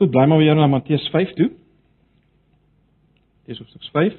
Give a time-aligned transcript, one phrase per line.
[0.00, 1.50] Goed, bly maar weer na Matteus 5 toe.
[3.46, 4.14] Dis hoofstuk 5.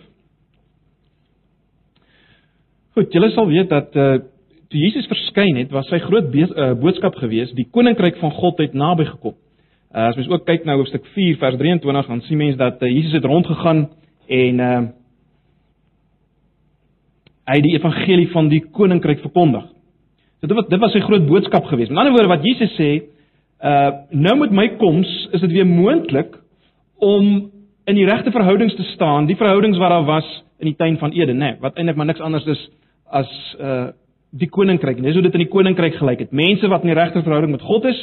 [2.94, 4.20] Goed, julle sal weet dat uh
[4.72, 8.78] toe Jesus verskyn het, was sy groot uh, boodskap geweest, die koninkryk van God het
[8.78, 9.34] naby gekom.
[9.92, 12.88] Uh as mens ook kyk na hoofstuk 4 vers 23, dan sien mens dat uh,
[12.88, 13.82] Jesus het rondgegaan
[14.28, 14.84] en uh
[17.52, 19.66] hy die evangelie van die koninkryk verkondig.
[20.46, 21.90] Dit was dit was sy groot boodskap geweest.
[21.90, 22.92] Met ander woorde wat Jesus sê,
[23.62, 26.38] uh nou met my koms is dit weer moontlik
[26.98, 27.52] om
[27.86, 30.30] in die regte verhoudings te staan, die verhoudings wat daar was
[30.62, 32.70] in die tuin van Eden, nê, nee, wat eintlik maar niks anders is
[33.06, 33.90] as uh
[34.32, 35.02] die koninkryk.
[35.04, 36.32] Dis hoe dit in die koninkryk gelyk het.
[36.32, 38.00] Mense wat in die regte verhouding met God is,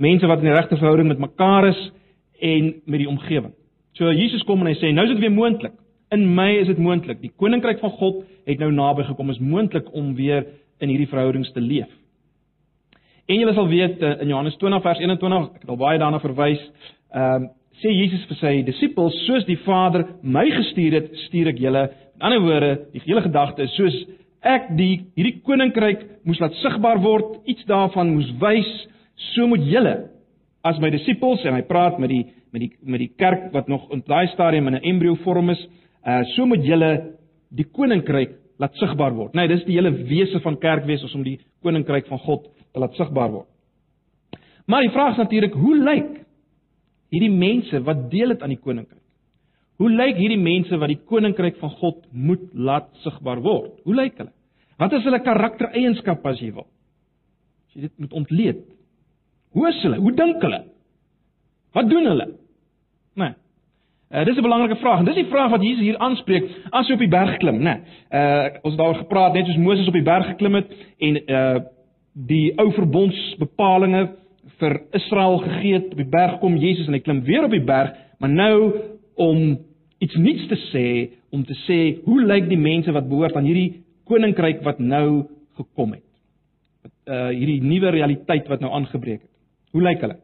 [0.00, 1.80] mense wat in die regte verhouding met mekaar is
[2.40, 3.52] en met die omgewing.
[3.96, 5.76] So Jesus kom en hy sê, nou is dit weer moontlik.
[6.14, 7.20] In my is dit moontlik.
[7.20, 9.32] Die koninkryk van God het nou naby gekom.
[9.32, 10.46] Is moontlik om weer
[10.80, 11.88] in hierdie verhoudings te leef.
[13.26, 16.22] En julle sal weet eh, in Johannes 20 vers 21, ek het al baie daarna
[16.22, 16.62] verwys,
[17.14, 21.58] ehm uh, sê Jesus vir sy disippels, soos die Vader my gestuur het, stuur ek
[21.60, 21.82] julle.
[22.16, 23.98] In ander woorde, die hele gedagte is soos
[24.40, 28.70] ek die hierdie koninkryk moes laat sigbaar word, iets daarvan moes wys,
[29.34, 29.92] so moet julle
[30.64, 32.22] as my disippels en hy praat met die
[32.54, 35.60] met die met die kerk wat nog in daai stadium in 'n embrio vorm is,
[36.06, 36.92] uh so moet julle
[37.52, 39.34] die koninkryk laat sigbaar word.
[39.34, 43.00] Nee, dis die hele wese van kerk wees om die koninkryk van God te laat
[43.00, 43.48] sigbaar word.
[44.68, 46.12] Maar die vraag is natuurlik, hoe lyk
[47.14, 49.02] hierdie mense wat deel het aan die koninkryk?
[49.80, 53.78] Hoe lyk hierdie mense wat die koninkryk van God moet laat sigbaar word?
[53.84, 54.32] Hoe lyk hulle?
[54.80, 56.66] Wat is hulle karaktereienskappe as jy wil?
[57.68, 58.64] As jy dit moet ontleed.
[59.56, 60.00] Hoe is hulle?
[60.02, 60.60] Hoe dink hulle?
[61.76, 62.26] Wat doen hulle?
[63.16, 63.32] Nee.
[64.12, 66.94] Uh, dis 'n belangrike vraag en dis die vraag wat Jesus hier aanspreek as hy
[66.94, 67.80] op die berg klim, né?
[67.80, 67.80] Nee.
[68.20, 71.58] Uh ons het daaroor gepraat net soos Moses op die berg geklim het en uh
[72.16, 74.06] die ou verbondsbepalinge
[74.60, 77.64] vir Israel gegee het op die berg kom Jesus en hy klim weer op die
[77.64, 77.92] berg,
[78.22, 78.56] maar nou
[79.20, 79.42] om
[80.00, 80.86] iets nuuts te sê,
[81.32, 85.26] om te sê hoe lyk die mense wat behoort aan hierdie koninkryk wat nou
[85.58, 86.04] gekom het.
[87.06, 89.32] Uh hierdie nuwe realiteit wat nou aangebreek het.
[89.76, 90.18] Hoe lyk hulle?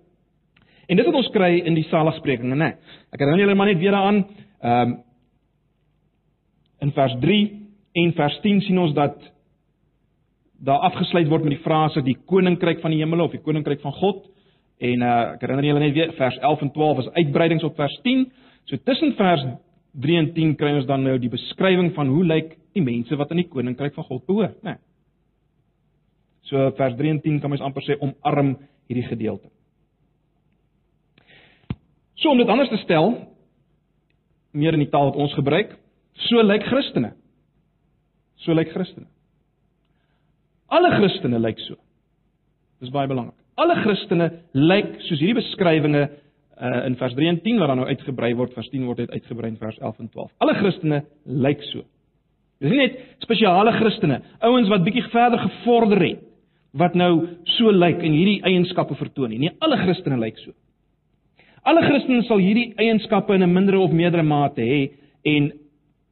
[0.89, 2.75] En dit wat ons kry in die saligsprekinge, né?
[3.13, 4.25] Ek herinner julle maar net weer daaraan.
[4.63, 5.01] Ehm um,
[6.83, 7.43] in vers 3
[8.03, 9.15] en vers 10 sien ons dat
[10.63, 13.95] daar afgesluit word met die frase die koninkryk van die hemel of die koninkryk van
[13.99, 14.23] God.
[14.83, 17.95] En uh, ek herinner julle net weer vers 11 en 12 is uitbreidings op vers
[18.07, 18.25] 10.
[18.71, 19.43] So tussen vers
[20.03, 23.31] 3 en 10 kry ons dan nou die beskrywing van hoe lyk die mense wat
[23.31, 24.79] aan die koninkryk van God behoort, né?
[26.49, 28.55] So vers 3 en 10 kan mens amper sê omarm
[28.89, 29.51] hierdie gedeelte.
[32.23, 33.17] So om dit anders te stel,
[34.55, 35.75] meer in die taal wat ons gebruik,
[36.29, 37.17] so lyk Christene.
[38.45, 39.09] So lyk Christene.
[40.73, 41.77] Alle Christene lyk so.
[42.81, 43.37] Dis baie belangrik.
[43.61, 47.89] Alle Christene lyk soos hierdie beskrywinge uh, in vers 3 en 10 wat dan nou
[47.91, 50.31] uitgebrei word, vers 10 word dit uitgebrei in vers 11 en 12.
[50.45, 51.85] Alle Christene lyk so.
[52.63, 56.29] Dis nie net spesiale Christene, ouens wat bietjie verder gevorder het
[56.79, 57.13] wat nou
[57.59, 59.41] so lyk en hierdie eienskappe vertoon nie.
[59.43, 60.55] Nee, alle Christene lyk so.
[61.69, 64.91] Alle Christene sal hierdie eienskappe in 'n mindere of meerdere mate hê
[65.25, 65.53] en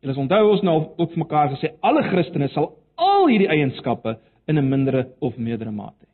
[0.03, 4.19] julle onthou ons nou ook mekaar gesê alle Christene sal al hierdie eienskappe
[4.51, 6.07] in 'n mindere of meerdere mate.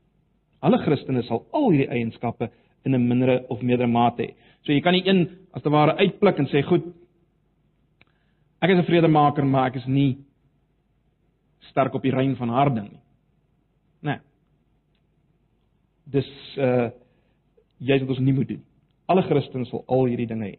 [0.61, 2.51] Alle Christene sal al hierdie eienskappe
[2.85, 4.35] in 'n mindere of meerdere mate hê.
[4.65, 6.85] So jy kan nie een as te ware uitpluk en sê goed
[8.61, 10.19] ek is 'n vredemaker maar ek is nie
[11.71, 13.03] sterk op die rein van harding nie.
[14.03, 14.19] Nee.
[16.05, 16.91] Dis uh
[17.79, 18.65] jy wat ons nie moet doen.
[19.07, 20.59] Alle Christene sal al hierdie dinge hê.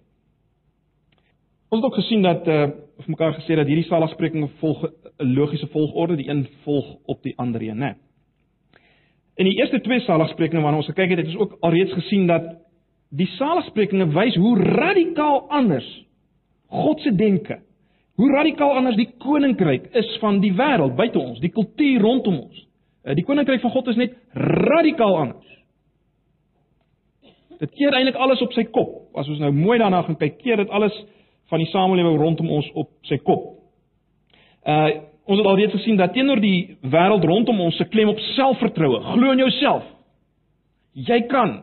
[1.70, 4.84] Ons het ook gesien dat uh of mekaar gesê dat hierdie saligsprekinge volg
[5.20, 7.96] 'n logiese volgorde, die een volg op die ander een, né?
[9.36, 12.44] In die eerste twee saligsprekinge waarna ons gekyk het, het ons ook alreeds gesien dat
[13.10, 16.06] die saligsprekinge wys hoe radikaal anders
[16.68, 17.60] God se denke,
[18.16, 22.68] hoe radikaal anders die koninkryk is van die wêreld buite ons, die kultuur rondom ons.
[23.04, 25.54] Eh, die koninkryk van God is net radikaal anders.
[27.62, 29.08] Dit keer eintlik alles op sy kop.
[29.18, 30.94] As ons nou mooi daarna gaan kyk, keer dit alles
[31.52, 33.54] van die samelewing rondom ons op sy kop.
[34.68, 34.90] Uh
[35.28, 39.34] ons het alreeds gesien dat teenoor die wêreld rondom ons se klem op selfvertroue, glo
[39.36, 39.84] in jouself.
[40.96, 41.58] Jy kan.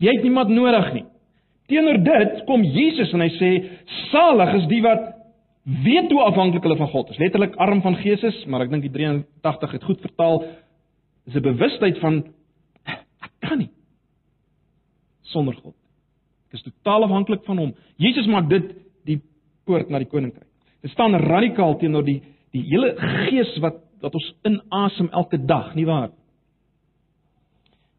[0.00, 1.04] Jy het niemand nodig nie.
[1.68, 3.50] Teenoor dit kom Jesus en hy sê
[4.08, 5.10] salig is die wat
[5.84, 7.20] weet hoe afhanklik hulle van God is.
[7.20, 10.40] Letterlik arm van gees is, maar ek dink die 83 het goed vertaal.
[11.28, 12.24] Dis 'n bewustheid van
[12.88, 13.70] ek kan nie
[15.22, 15.79] sonder God.
[16.50, 17.74] Ek is totaal afhanklik van hom.
[18.02, 18.72] Jesus maak dit
[19.06, 19.20] die
[19.66, 20.48] poort na die koninkryk.
[20.82, 22.20] Dit staan radikaal teenoor die
[22.50, 22.96] die hele
[23.30, 26.08] gees wat wat ons inasem elke dag, nie waar?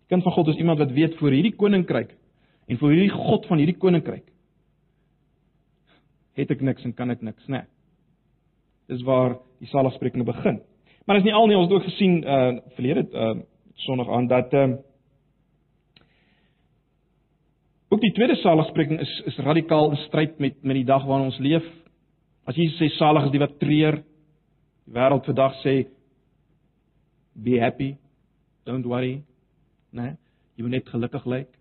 [0.01, 2.15] Die kind van God is iemand wat weet voor hierdie koninkryk
[2.71, 4.27] En vir hierdie God van hierdie koninkryk
[6.39, 7.59] het ek niks en kan ek niks, né?
[7.59, 7.68] Nee.
[8.94, 10.62] Dis waar die saligsprekinge begin.
[11.06, 13.33] Maar dis nie al nie, ons het ook gesien uh verlede uh
[13.81, 14.80] Sondag aan dat ehm uh,
[17.92, 21.40] ook die tweede saligspreking is is radikaal in stryd met met die dag waarin ons
[21.40, 21.66] leef.
[22.48, 24.00] As Jesus sê salig is die wat treur,
[24.86, 25.76] die wêreld vandag sê
[27.36, 27.96] be happy,
[28.66, 29.22] don't worry,
[29.92, 30.02] né?
[30.02, 30.18] Nee,
[30.56, 31.52] jy moet net gelukkig lyk.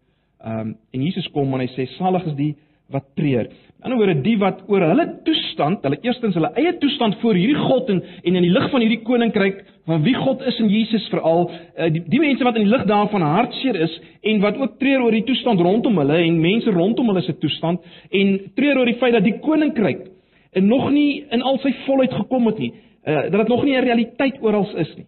[0.40, 2.52] Ehm um, en Jesus kom en hy sê salig is die
[2.90, 3.48] wat treur.
[3.80, 7.56] In ander woorde, die wat oor hulle toestand, hulle eerstens hulle eie toestand voor hierdie
[7.56, 11.06] God en en in die lig van hierdie koninkryk van wie God is in Jesus
[11.08, 14.76] veral, uh, die, die mense wat in die lig daarvan hartseer is en wat ook
[14.82, 17.80] treur oor die toestand rondom hulle en mense rondom hulle se toestand
[18.20, 20.06] en treur oor die feit dat die koninkryk
[20.52, 23.76] en nog nie in al sy volheid gekom het nie, uh, dat dit nog nie
[23.78, 25.06] 'n realiteit oral is nie.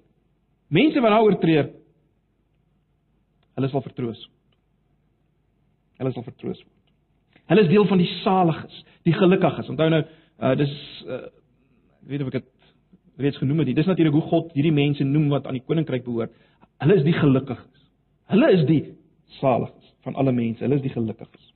[0.71, 1.73] Mense wat daaroor treur,
[3.55, 4.29] hulle sal vertroos.
[5.99, 6.72] Hulle sal vertroos word.
[7.53, 9.69] Hulle is deel van die saliges, die gelukkiges.
[9.69, 10.01] Onthou nou,
[10.41, 10.73] uh, dis
[11.05, 11.27] uh,
[12.01, 13.75] ek weet of ek dit reeds genoem het.
[13.77, 16.33] Dis natuurlik hoe God hierdie mense noem wat aan die koninkryk behoort.
[16.81, 17.85] Hulle is die gelukkiges.
[18.33, 18.81] Hulle is die
[19.37, 20.65] saliges van alle mense.
[20.65, 21.51] Hulle is die gelukkiges.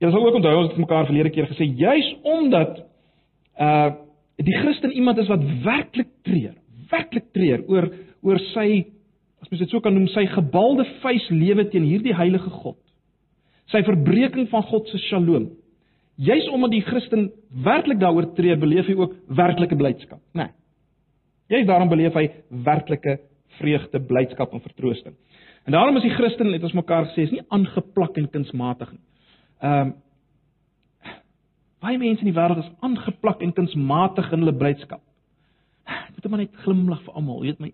[0.00, 2.82] Jy sal ook onthou ons het mekaar verlede keer gesê juis omdat
[3.60, 4.02] uh
[4.36, 6.52] die Christen iemand is wat werklik treur,
[6.90, 7.86] werklik treur oor
[8.20, 8.82] oor sy
[9.40, 12.76] as mens dit so kan noem, sy gebalde vuis lewe teen hierdie heilige God.
[13.72, 15.50] Sy verbreeking van God se shalom.
[16.16, 17.28] Juis omdat die Christen
[17.64, 20.46] werklik daaroor tree, beleef hy ook werklike blydskap, né?
[20.46, 20.54] Nee.
[21.52, 22.24] Juis daarom beleef hy
[22.66, 23.18] werklike
[23.58, 25.14] vreugde, blydskap en vertroosting.
[25.66, 29.04] En daarom is die Christen, het ons mekaar gesê, is nie aangeplak en kunsmatig nie.
[29.62, 29.94] Ehm um,
[31.86, 35.02] baie mense in die wêreld is aangeplak en kunsmatig in hulle blydskap.
[35.86, 37.68] Ek moet maar net glimlag vir almal, weet my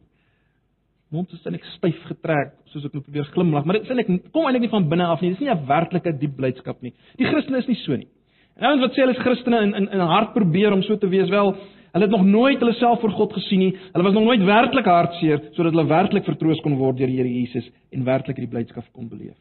[1.13, 4.47] mond is eintlik styf getrek soos ek nou probeer glimlag, maar dit is eintlik kom
[4.49, 5.31] eintlik nie van binne af nie.
[5.35, 6.93] Dis nie 'n werklike diep blydskap nie.
[7.19, 8.09] Die Christen is nie so nie.
[8.57, 11.09] En ouens wat sê hulle is Christene in in in hart probeer om so te
[11.09, 11.57] wees, wel,
[11.93, 13.77] hulle het nog nooit hulle self voor God gesien nie.
[13.93, 17.29] Hulle was nog nooit werklik hartseer sodat hulle werklik vertroos kon word deur die Here
[17.29, 19.37] Jesus en werklik hierdie blydskap kon beleef.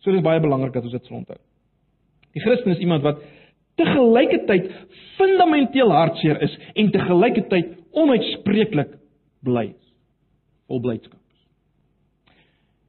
[0.00, 1.38] So dis baie belangrik dat ons dit onthou.
[2.34, 3.22] Die Christen is iemand wat
[3.76, 4.70] te gelykertyd
[5.16, 8.98] fundamenteel hartseer is en te gelykertyd onuitspreeklik
[9.42, 9.83] bly is
[10.70, 11.20] vol blydskap.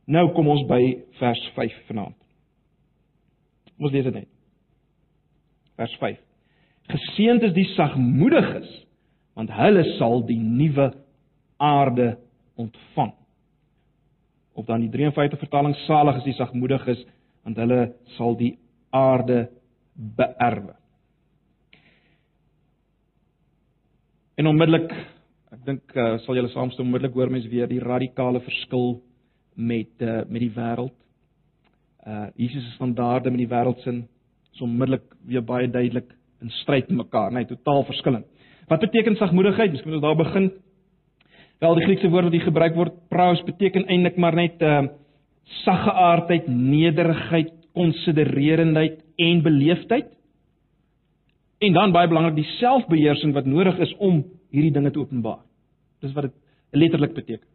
[0.05, 0.81] Nou kom ons by
[1.19, 2.17] vers 5 vanaand.
[3.81, 4.29] Ons lees dit net.
[5.79, 6.19] Vers 5.
[6.93, 8.69] Geseënd is die sagmoediges,
[9.35, 10.91] want hulle sal die nuwe
[11.57, 12.13] aarde
[12.61, 13.11] ontvang.
[14.55, 17.01] Of dan die 53 vertaling salig is die sagmoediges,
[17.43, 17.81] want hulle
[18.15, 18.53] sal die
[18.95, 19.47] aarde
[19.95, 20.75] beerwe.
[24.35, 24.93] En onmiddellik
[25.65, 28.99] dink uh, sal julle saamstem onmiddellik hoor mense weer die radikale verskil
[29.55, 30.95] met uh, met die wêreld.
[32.05, 34.03] Uh Jesus se standaarde met die wêreld sin
[34.53, 38.25] is onmiddellik weer baie duidelik in stryd met mekaar, net totaal verskillend.
[38.69, 39.71] Wat beteken sagmoedigheid?
[39.71, 40.51] Miskien moet ons daar begin.
[41.59, 44.85] Wel die Griekse woord wat hier gebruik word, praus, beteken eintlik maar net uh
[45.61, 50.07] saggeaardheid, nederigheid, konsidererendheid en beleefdheid.
[51.61, 55.44] En dan baie belangrik die selfbeheersing wat nodig is om hierdie dinge te openbaar.
[56.05, 56.35] Dis wat dit
[56.77, 57.47] letterlik beteken.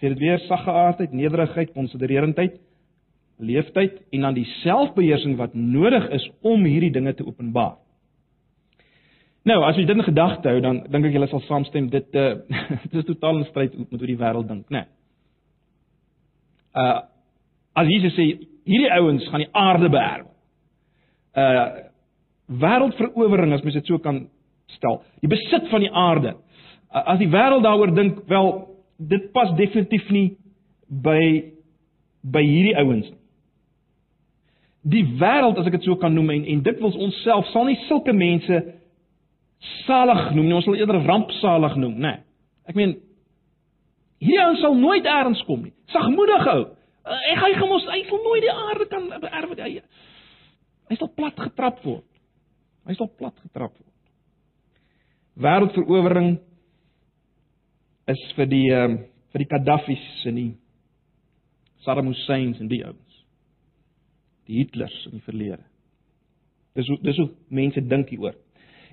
[0.00, 2.58] Sê dit weer saggeaardheid, nederigheid, konsidererendheid,
[3.40, 7.76] leeftyd en dan die selfbeheersing wat nodig is om hierdie dinge te openbaar.
[9.46, 12.30] Nou, as jy dit in gedagte hou, dan dink ek julle sal saamstem dit uh
[12.90, 14.86] dit is totaal in stryd met hoe die wêreld dink, né?
[14.86, 14.88] Nee.
[16.76, 17.04] Uh
[17.76, 18.24] as Jesus sê
[18.66, 20.32] hierdie ouens gaan die aarde beerwe.
[21.36, 21.66] Uh
[22.46, 24.24] wêreldverowering as mens dit so kan
[24.74, 25.00] stel.
[25.22, 26.36] Die besit van die aarde.
[26.96, 28.48] As die wêreld daaroor dink, wel,
[28.96, 30.28] dit pas definitief nie
[30.88, 31.52] by
[32.26, 33.20] by hierdie ouens nie.
[34.86, 37.66] Die wêreld, as ek dit so kan noem en, en dit wil ons self sal
[37.68, 38.60] nie sulke mense
[39.84, 42.14] salig noem nie, ons sal eerder rampsalig noem, né?
[42.16, 42.22] Nee.
[42.70, 42.96] Ek meen
[44.22, 45.74] hierdie ouens sal nooit eers kom nie.
[45.94, 46.68] Sagmoedig ou.
[47.06, 49.58] Hy hy gaan mos hy sal nooit die aarde kan beerwe.
[49.62, 49.74] Hy,
[50.90, 52.06] hy sal plat getrap word.
[52.86, 53.86] Hy sal plat getrap word
[55.36, 56.38] wêreldverowering
[58.06, 58.98] is vir die um,
[59.32, 60.50] vir die Gaddafis en die
[61.84, 63.22] Saddam Husseins en die ouens.
[64.46, 65.62] Die Hitlers in die verlede.
[66.76, 68.36] Dis hoe dis hoe mense dink hieroor.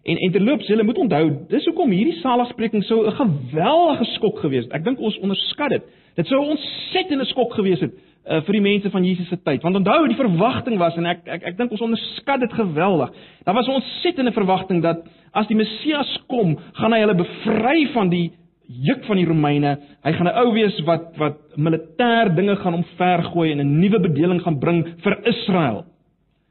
[0.03, 4.63] En en terloops, julle moet onthou, dis hoekom hierdie saligspreking so 'n geweldige skok gewees
[4.63, 4.73] het.
[4.73, 5.83] Ek dink ons onderskat dit.
[6.15, 9.61] Dit sou 'n ontsettende skok gewees het uh, vir die mense van Jesus se tyd.
[9.61, 13.13] Want onthou, die verwagting was en ek ek ek dink ons onderskat dit geweldig.
[13.45, 18.09] Daar was 'n ontsettende verwagting dat as die Messias kom, gaan hy hulle bevry van
[18.09, 18.31] die
[18.73, 19.77] juk van die Romeine.
[20.03, 24.41] Hy gaan 'n ou wees wat wat militêr dinge gaan omvergooi en 'n nuwe bedeling
[24.41, 25.85] gaan bring vir Israel.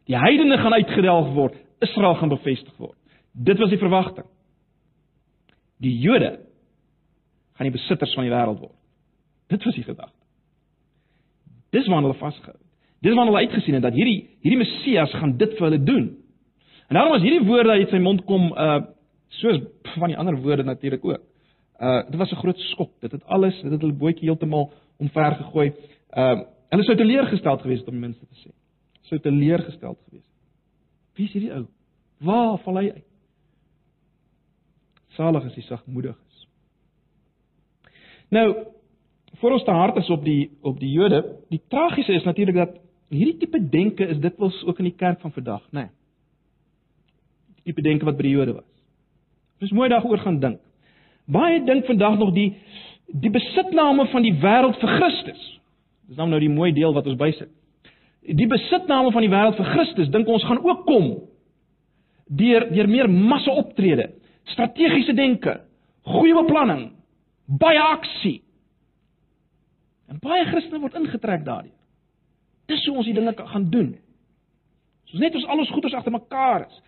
[0.06, 2.98] Die heidene gaan uitgedelg word, Israel gaan bevestig word.
[3.34, 4.26] Dit was die verwagting.
[5.80, 6.38] Die Jode
[7.54, 8.78] gaan die besitters van die wêreld word.
[9.48, 10.18] Dit was die gedagte.
[11.70, 12.66] Dis waarna hulle vasgehou het.
[13.02, 16.16] Dis waarna hulle uitgesien het dat hierdie hierdie Messias gaan dit vir hulle doen.
[16.88, 18.82] En daarom as hierdie woorde uit sy mond kom, uh
[19.32, 19.62] soos
[19.96, 21.22] van die ander woorde natuurlik ook.
[21.82, 23.00] Uh dit was 'n groot skok.
[23.00, 25.72] Dit het alles, dit het hulle bootjie heeltemal omver gegooi.
[26.10, 28.50] Uh hulle sou teleurgesteld gewees het om minste te sê.
[29.00, 30.28] Sou teleurgesteld gewees.
[31.14, 31.66] Wie is hierdie ou?
[32.18, 33.04] Waar val hy uit?
[35.08, 36.48] Salig is die sagmoediges.
[38.28, 38.46] Nou,
[39.40, 42.78] voor ons te hard is op die op die Jode, die tragiese is natuurlik dat
[43.08, 45.80] hierdie tipe denke is dikwels ook in die kerk van vandag, né?
[45.80, 45.88] Nee.
[47.56, 48.70] Die tipe denke wat by die Jode was.
[49.58, 50.60] Dis mooi daaroor gaan dink.
[51.32, 52.50] Baie dink vandag nog die
[53.12, 55.40] die besitname van die wêreld vir Christus.
[56.08, 57.50] Dis nou nou die mooi deel wat ons bysit.
[58.24, 61.10] Die besitname van die wêreld vir Christus dink ons gaan ook kom
[62.32, 64.06] deur deur meer massa optrede,
[64.54, 65.58] strategiese denke,
[66.08, 66.86] goeie beplanning,
[67.60, 68.38] baie aksie.
[70.08, 71.74] En baie Christene word ingetrek daardeur.
[72.70, 73.94] Dis hoe ons die dinge gaan doen.
[75.10, 76.82] Soos net ons alles goeders agter mekaar is.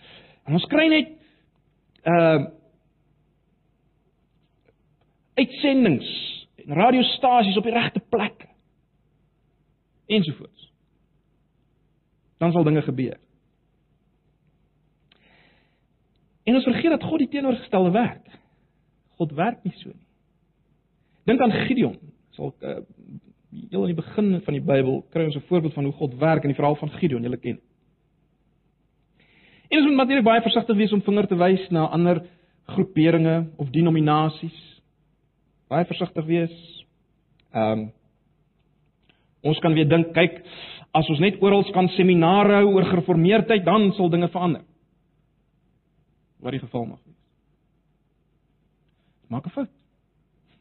[0.48, 1.16] En ons kry net
[2.08, 2.44] uh
[5.34, 6.08] uitsendings
[6.64, 8.48] en radiostasies op die regte plekke.
[10.06, 10.72] Ensovoorts.
[12.38, 13.18] Dan sal dinge gebeur.
[16.44, 18.26] En ons vergeet dat God die teenoorgestelde werk.
[19.16, 20.06] God werk nie so nie.
[21.24, 21.96] Dink aan Gideon.
[22.36, 22.80] Sal uh,
[23.70, 26.42] heel in die begin van die Bybel kry ons 'n voorbeeld van hoe God werk
[26.42, 27.60] in die verhaal van Gideon, julle ken.
[29.68, 32.26] En ons moet baie versigtig wees om vinger te wys na ander
[32.66, 34.73] groeperinge of denominasies.
[35.68, 36.54] Baie versigtig wees.
[37.54, 37.92] Ehm um,
[39.44, 40.38] ons kan weer dink, kyk,
[40.96, 44.62] as ons net oral kan seminare hou oor gereformeerdheid, dan sal dinge verander
[46.44, 47.20] wat die geval mag wees.
[49.32, 49.70] Maak 'n fout.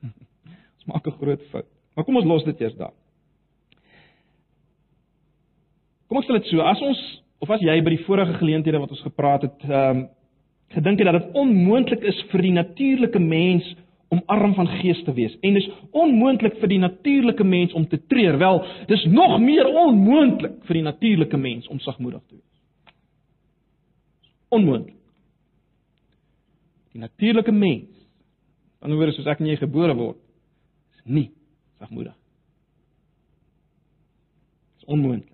[0.78, 1.70] Ons maak 'n groot fout.
[1.96, 2.94] Maar kom ons los dit eers daar.
[6.08, 7.00] Kom ek stel dit so, as ons
[7.44, 10.10] of as jy by die vorige geleenthede wat ons gepraat het, ehm um,
[10.74, 13.76] gedink het dat dit onmoontlik is vir die natuurlike mens
[14.14, 18.00] om arm van gees te wees en dis onmoontlik vir die natuurlike mens om te
[18.08, 18.38] treur.
[18.38, 22.52] Wel, dis nog meer onmoontlik vir die natuurlike mens om sagmoedig te wees.
[24.54, 25.00] Onmoontlik
[26.94, 27.90] die natuurlike mens,
[28.80, 30.20] aan hoor soos ek en jy gebore word,
[30.94, 31.30] is nie
[31.82, 32.14] sagmoedig.
[34.78, 35.32] Dit is onmoontlik.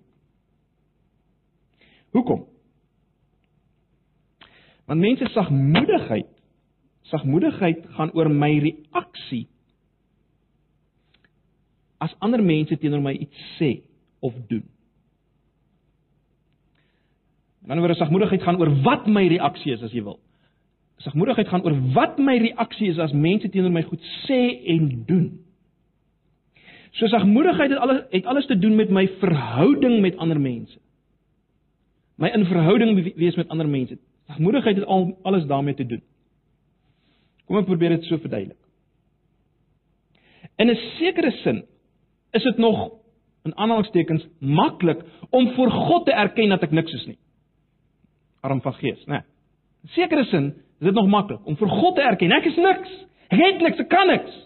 [2.16, 2.46] Hoekom?
[4.88, 6.29] Want mense sagmoedigheid,
[7.10, 9.46] sagmoedigheid gaan oor my reaksie
[12.00, 13.82] as ander mense teenoor my iets sê
[14.24, 14.64] of doen.
[17.64, 20.18] In ander woord, sagmoedigheid gaan oor wat my reaksie is as jy wil.
[21.04, 24.40] Sagmoedigheid gaan oor wat my reaksie is as mense teenoor my goed sê
[24.74, 25.26] en doen.
[26.96, 30.78] So sagmoedigheid het alles het alles te doen met my verhouding met ander mense.
[32.20, 33.98] My in verhouding wees met ander mense.
[34.26, 36.02] Sagmoedigheid het al alles daarmee te doen.
[37.50, 38.58] Kom ek probeer dit so verduidelik.
[40.62, 41.64] In 'n sekere sin
[42.32, 42.92] is dit nog
[43.44, 47.18] in aanhalingstekens maklik om voor God te erken dat ek niks is nie.
[48.40, 49.18] Arm van gees, né?
[49.18, 49.22] Nee.
[49.82, 52.92] In sekere sin Is dit nog maklik om vir God te erken ek is niks?
[53.28, 54.36] Ek het niks, ek kan niks.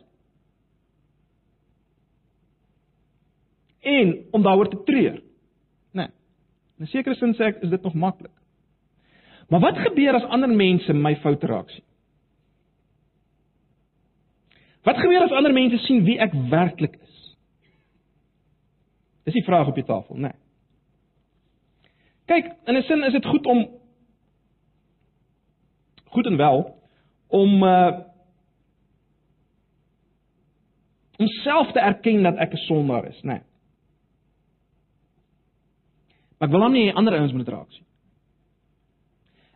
[3.86, 5.20] En om daaroor te treur.
[5.94, 6.10] Nee.
[6.78, 8.34] In 'n sekere sin sê ek is dit nog maklik.
[9.48, 11.84] Maar wat gebeur as ander mense my foute raak sien?
[14.84, 17.20] Wat gebeur as ander mense sien wie ek werklik is?
[19.24, 20.32] Dis die vraag op die tafel, né?
[20.32, 20.40] Nee.
[22.28, 23.68] Kyk, in 'n sin is dit goed om
[26.04, 26.60] goed en wel
[27.28, 27.92] om uh
[31.16, 33.32] om self te erken dat ek 'n sondaar is, né?
[33.32, 33.42] Nee.
[36.38, 37.86] Maar ek wil hom nie ander ouens moet raak sien.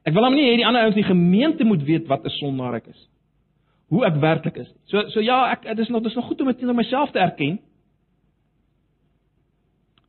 [0.04, 2.30] Ek wil hom nie hê die ander ouens in die gemeente moet weet wat 'n
[2.38, 3.08] sondaar ek is.
[3.88, 4.68] Hoe ek werklik is.
[4.92, 7.18] So so ja, ek dit is nog dis nog goed om dit teenoor myself te
[7.18, 7.59] erken.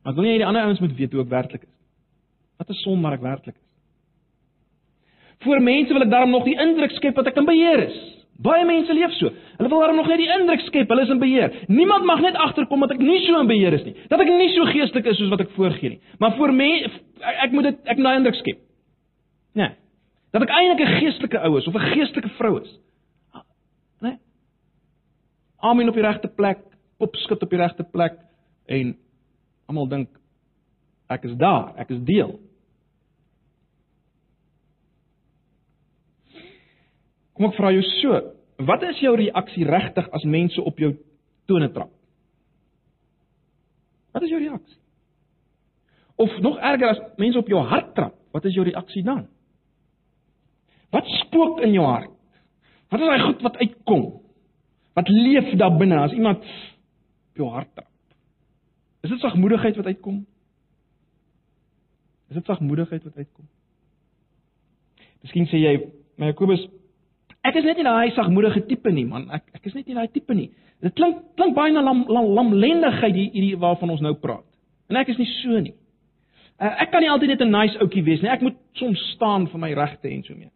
[0.02, 1.74] Maar ek wil nie hê die ander ouens moet weet hoe ek werklik is.
[2.60, 3.68] Wat 'n sondaar ek werklik is.
[5.44, 7.98] Voor mense wil ek daarom nog die indruk skep dat ek in beheer is.
[8.40, 9.30] Baie mense leef so.
[9.56, 11.52] Hulle wil daarom nog net die indruk skep hulle is in beheer.
[11.68, 13.94] Niemand mag net agterkom dat ek nie so in beheer is nie.
[14.08, 16.00] Dat ek nie so geestelik is soos wat ek voorgee nie.
[16.18, 18.60] Maar voor mense ek moet dit ek moet daai indruk skep.
[19.54, 19.72] Nee.
[20.32, 22.78] Dat ek eintlik 'n geestelike ou is of 'n geestelike vrou is.
[25.60, 26.62] Amen op die regte plek,
[26.96, 28.16] opskit op die regte plek
[28.70, 28.94] en
[29.68, 30.20] almal dink
[31.10, 32.36] ek is daar, ek is deel.
[37.36, 38.20] Kom ek vra jou so,
[38.68, 40.94] wat is jou reaksie regtig as mense op jou
[41.50, 41.92] tone trap?
[44.14, 44.78] Wat is jou reaksie?
[46.20, 49.26] Of nog erger as mense op jou hart trap, wat is jou reaksie dan?
[50.92, 52.16] Wat spook in jou hart?
[52.90, 54.19] Wat is daai goed wat uitkom?
[55.00, 56.44] Wat leef daar binne as iemand
[57.32, 57.88] jou hart trap?
[59.00, 60.26] Is dit sagmoedigheid wat uitkom?
[62.28, 63.46] Is dit sagmoedigheid wat uitkom?
[65.24, 65.72] Miskien sê jy,
[66.16, 66.66] "Maar Jakobus,
[67.40, 69.30] ek is net nie daai sagmoedige tipe nie, man.
[69.30, 70.50] Ek ek is net nie daai tipe nie."
[70.82, 74.44] Dit klink klink baie na lam, lam, lamlendigheid hierdie waarvan ons nou praat.
[74.88, 75.74] En ek is nie so nie.
[76.60, 78.30] Uh, ek kan nie altyd net 'n nice ouetjie wees nie.
[78.30, 80.50] Ek moet soms staan vir my regte en so mee.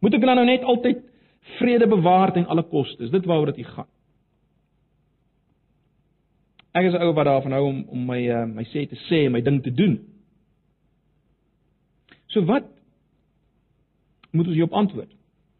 [0.00, 1.09] Moet ek dan nou net altyd
[1.40, 3.02] vrede bewaar ten alle koste?
[3.02, 3.88] Is dit waaroor dit gaan?
[6.72, 9.26] Ek is 'n ou wat daarvan hou om om my uh, my sê te sê
[9.26, 9.98] en my ding te doen.
[12.26, 12.64] So wat
[14.30, 15.10] moet ons hierop antwoord?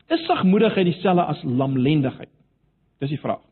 [0.08, 2.30] Is sagmoedigheid dieselfde as lamlendigheid?
[2.98, 3.42] Dis die vraag.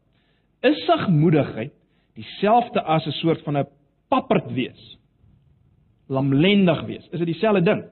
[0.63, 1.73] Is sagmoedigheid
[2.15, 3.69] dieselfde as 'n soort van 'n
[4.09, 4.99] papperd wees?
[6.07, 7.09] Lamlendig wees.
[7.11, 7.85] Is dit dieselfde ding?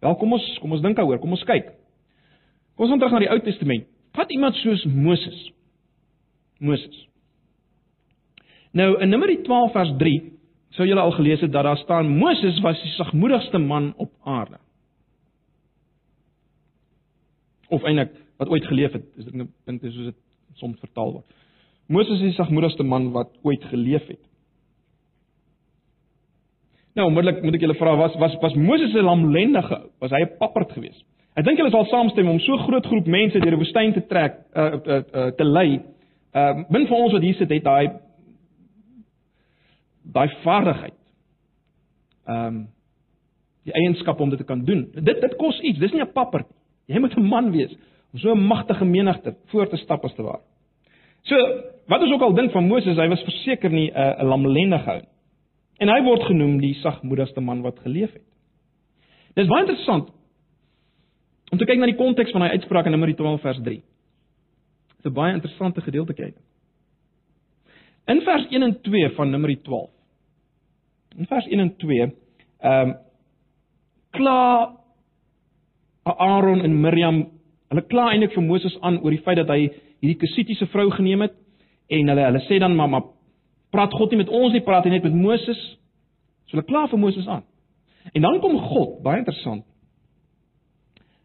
[0.00, 1.18] Wel, kom ons kom ons dink daaroor.
[1.18, 1.75] Kom ons kyk.
[2.76, 3.86] Kom ons gaan terug na die Ou Testament.
[4.16, 5.38] Vat iemand soos Moses.
[6.60, 7.04] Moses.
[8.76, 10.16] Nou in Numeri 12 vers 3
[10.76, 14.60] sou julle al gelees het dat daar staan Moses was die sagmoedigste man op aarde.
[17.72, 20.20] Of eintlik wat ooit geleef het, is dit dink dit soos dit
[20.60, 21.36] soms vertaal word.
[21.88, 24.20] Moses is die sagmoedigste man wat ooit geleef het.
[26.96, 29.80] Nou, onmiddellik moet ek julle vra, was was was Moses 'n lamlendige?
[30.00, 31.04] Was hy 'n papperd geweest?
[31.36, 34.38] Ek dink julle sal saamstem om so groot groep mense deur die woestyn te trek,
[34.56, 35.82] uh, uh, uh te lei.
[36.32, 37.92] Uh min van ons wat hier sit het daai
[40.16, 40.96] daai vaardigheid.
[42.26, 42.64] Ehm um,
[43.66, 44.84] die eienskap om dit te kan doen.
[44.94, 45.78] Dit dit kos iets.
[45.78, 46.94] Dis nie 'n papperd nie.
[46.94, 47.72] Jy moet 'n man wees
[48.12, 50.40] om so 'n magtige menigte voor te stap as te waar.
[51.22, 51.34] So,
[51.86, 55.00] wat ons ook al dink van Moses, hy was verseker nie 'n uh, lamlendige ou
[55.00, 55.08] nie.
[55.78, 58.22] En hy word genoem die sagmoedigste man wat geleef het.
[59.34, 60.15] Dis baie interessant
[61.52, 63.82] om te kyk na die konteks van hy uitspraak in Numeri 12 vers 3.
[64.96, 66.34] Dis 'n baie interessante gedeelte kyk.
[68.06, 69.90] In vers 1 en 2 van Numeri 12.
[71.18, 72.12] In vers 1 en 2,
[72.60, 72.96] ehm um,
[74.10, 74.72] kla
[76.02, 77.28] Aaron en Miriam,
[77.68, 79.66] hulle kla eintlik vir Moses aan oor die feit dat hy
[80.00, 81.34] hierdie Kusitiese vrou geneem het
[81.90, 83.08] en hulle hulle sê dan maar maar
[83.74, 85.58] praat God nie met ons nie, praat hy net met Moses.
[86.46, 87.42] So hulle kla vir Moses aan.
[88.14, 89.64] En dan kom God, baie interessant.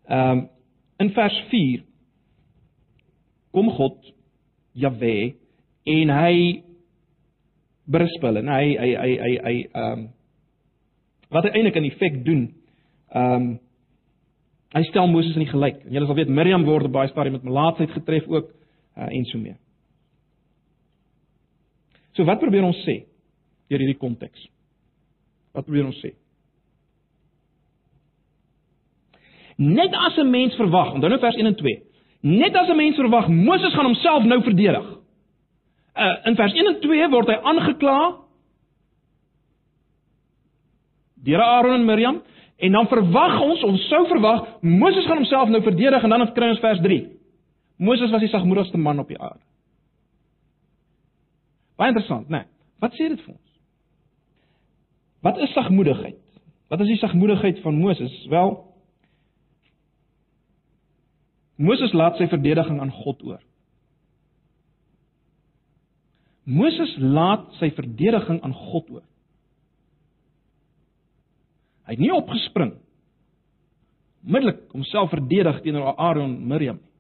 [0.09, 0.49] Ehm um,
[1.01, 1.81] in vers 4
[3.51, 4.13] kom God
[4.77, 5.33] Jahwe
[5.89, 6.35] en hy
[7.89, 10.07] berispel en hy hy hy hy hy ehm um,
[11.31, 12.47] wat hy eintlik in effek doen.
[13.11, 13.51] Ehm um,
[14.71, 15.81] Hy stel Moses in die gelyk.
[15.83, 19.39] En julle sal weet Miriam word baie stadium met melaatsheid getref ook uh, en so
[19.39, 19.57] mee.
[22.15, 23.01] So wat probeer ons sê
[23.71, 24.47] deur hierdie konteks?
[25.55, 26.13] Wat probeer ons sê?
[29.61, 31.83] Net as 'n mens verwag, onthou nou vers 1 en 2.
[32.21, 34.85] Net as 'n mens verwag Moses gaan homself nou verdedig.
[35.95, 38.17] Uh in vers 1 en 2 word hy aangekla
[41.23, 42.21] deur Aaron en Miriam
[42.61, 46.51] En dan verwag ons, ons sou verwag Moses gaan homself nou verdedig en dan kry
[46.53, 46.99] ons vers 3.
[47.81, 49.41] Moses was die sagmoedigste man op die aarde.
[51.81, 52.43] Baie interessant, né?
[52.43, 52.49] Nee,
[52.83, 53.55] wat sê dit vir ons?
[55.25, 56.19] Wat is sagmoedigheid?
[56.69, 58.13] Wat is die sagmoedigheid van Moses?
[58.29, 58.53] Wel
[61.61, 63.41] Moses laat sy verdediging aan God oor.
[66.49, 69.05] Moses laat sy verdediging aan God oor.
[71.85, 72.77] Hy het nie opgespring
[74.21, 76.91] middelik homself verdedig teenoor Aaron en Miriam nie.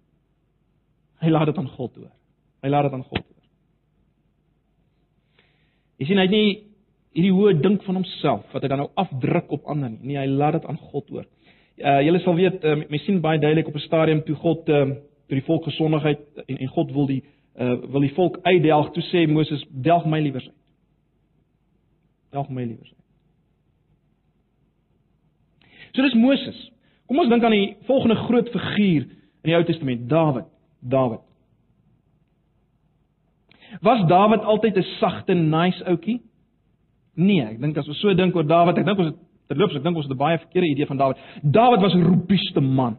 [1.21, 2.09] Hy laat dit aan God oor.
[2.65, 3.47] Hy laat dit aan God oor.
[6.01, 6.47] Jy sien hy het nie
[7.13, 10.13] hierdie hoë dink van homself wat hy dan nou afdruk op ander nie.
[10.13, 11.27] Nee, hy laat dit aan God oor.
[11.83, 14.85] Uh julle sal weet, uh, mens sien baie duidelik op 'n stadium toe God uh,
[15.27, 17.23] toe die volk gesondigheid en en God wil die
[17.59, 20.59] uh wil die volk uitdelg toe sê Moses delg my liewer uit.
[22.31, 23.01] Delg my liewer uit.
[25.91, 26.71] So dis Moses.
[27.07, 29.07] Kom ons dink aan die volgende groot figuur
[29.41, 30.45] in die Ou Testament, Dawid.
[30.79, 31.19] Dawid.
[33.81, 36.21] Was Dawid altyd 'n sagte, nice ouetjie?
[37.15, 39.19] Nee, ek dink as ons so dink oor Dawid, ek dink ons het
[39.51, 41.17] terloops, ek dink ons het 'n baie verkeerde idee van Dawid.
[41.43, 42.97] Dawid was 'n roepieste man.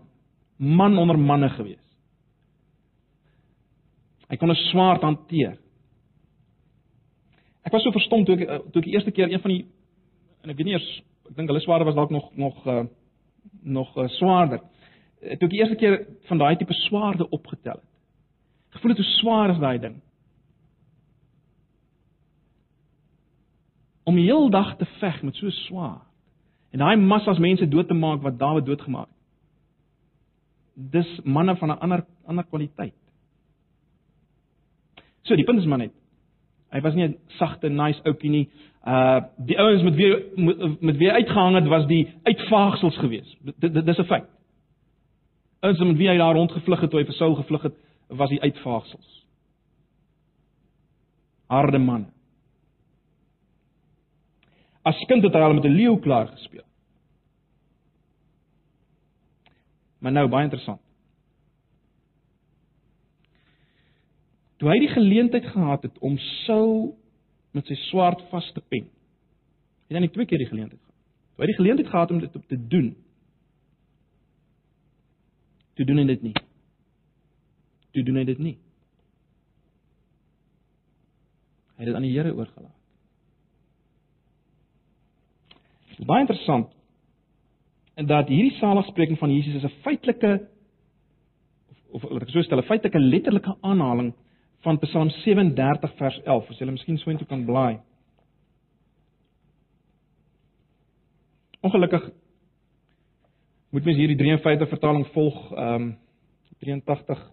[0.59, 1.87] Man onder manne gewees.
[4.29, 5.59] Hy kon 'n swaard hanteer.
[7.65, 9.67] Ek was so verstom toe ek eh, toe ek die eerste keer een van die
[10.43, 12.85] en ek weet nie eers ek dink hulle swaarde was dalk nog nog uh,
[13.63, 14.61] nog uh, swaarder.
[15.21, 17.91] Toe ek die eerste keer van daai tipe swaarde opgetel het.
[18.71, 20.01] Gevoel het hoe swaar is daai ding.
[24.05, 26.12] Om die hele dag te veg met so swaar
[26.73, 29.19] en daai massas mense dood te maak wat Dawid doodgemaak het.
[30.93, 32.95] Dis manne van 'n ander ander kwaliteit.
[35.23, 35.93] So die punt is maar net
[36.73, 38.49] hy was nie 'n sagte nice ouetjie nie.
[38.87, 40.13] Uh die ouens met wie
[40.81, 43.37] met wie uitgehang het was die uitvaagsels geweest.
[43.59, 44.29] Dit dis 'n feit.
[45.61, 47.75] Ouens met wie hy daar rondgevlug het toe hy vir Saul gevlug het,
[48.09, 49.27] was die uitvaagsels.
[51.47, 52.07] Harde manne.
[54.83, 56.67] As kind het hy al met 'n leeu klaar gespeel.
[59.99, 60.81] Maar nou baie interessant.
[64.57, 66.99] Toe hy die geleentheid gehad het om Saul
[67.51, 68.91] met sy swaard vas te pen.
[69.87, 70.99] Het hy net twee keer die geleentheid gehad.
[71.35, 72.93] Toe hy die geleentheid gehad om dit te doen.
[75.75, 76.35] Toe doen hy dit nie.
[77.93, 78.59] Toe doen hy dit nie.
[81.77, 82.82] Hy het dit aan die Here oorgelaat.
[86.07, 86.71] Baie interessant.
[87.95, 90.49] Dat hierdie saligspreking van Jesus is 'n feitelike
[91.93, 94.15] of of laat ek so stel, 'n feitelike letterlike aanhaling
[94.61, 96.51] van Psalm 37 vers 11.
[96.51, 97.81] As jy hulle miskien so intoe kan blaai.
[101.61, 102.11] Ongelukkig
[103.71, 105.99] moet mens hierdie 53 vertaling volg, ehm um,
[106.59, 107.31] 83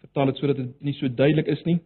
[0.00, 1.78] vertaal dit sodat dit nie so duidelik is nie.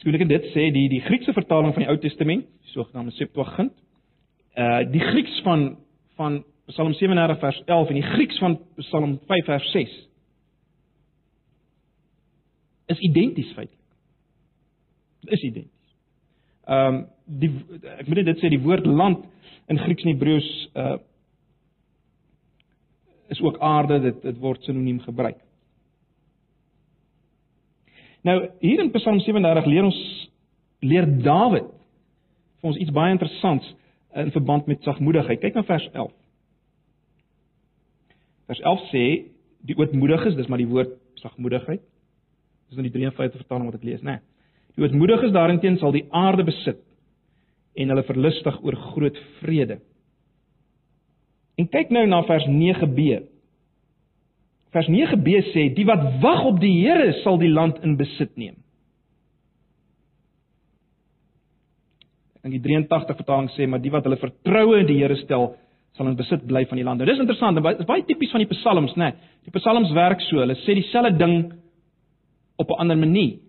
[0.00, 3.74] Skielik dit sê die die Griekse vertaling van die Ou Testament, die sogenaamde Septuagint,
[4.56, 5.74] uh die Grieks van
[6.16, 9.98] van Psalm 37 vers 11 en die Grieks van Psalm 5 vers 6
[12.90, 13.78] is identies feitelik.
[15.20, 15.92] Dit is identies.
[16.64, 17.04] Ehm um,
[17.40, 17.50] die
[17.98, 19.28] ek moet dit sê die woord land
[19.70, 20.96] in Grieks en Hebreëus uh
[23.30, 25.38] is ook aarde, dit dit word sinoniem gebruik.
[28.26, 30.00] Nou hier in Psalm 37 leer ons
[30.80, 31.68] leer Dawid
[32.60, 33.66] vir ons iets baie interessants
[34.20, 35.40] in verband met sagmoedigheid.
[35.40, 36.10] Kyk na vers 11.
[38.50, 39.04] Vers 11 sê
[39.68, 41.82] die ootmoediges, dis maar die woord sagmoedigheid.
[42.70, 44.18] Dis in die 53 vertaling wat ek lees, né?
[44.18, 44.26] Nee.
[44.76, 46.80] Die ootmoediges daarenteen sal die aarde besit
[47.80, 49.80] en hulle verlustig oor groot vrede.
[51.58, 53.20] En kyk nou na vers 9b.
[54.74, 58.56] Vers 9b sê die wat wag op die Here sal die land in besit neem.
[62.46, 65.50] En die 83 vertaling sê maar die wat hulle vertroue in die Here stel
[65.98, 67.02] sal in besit bly van die land.
[67.02, 69.10] Nou dis interessant, dit is baie tipies van die psalms, né?
[69.10, 69.34] Nee.
[69.48, 71.36] Die psalms werk so, hulle sê dieselfde ding
[72.60, 73.40] op 'n ander manier.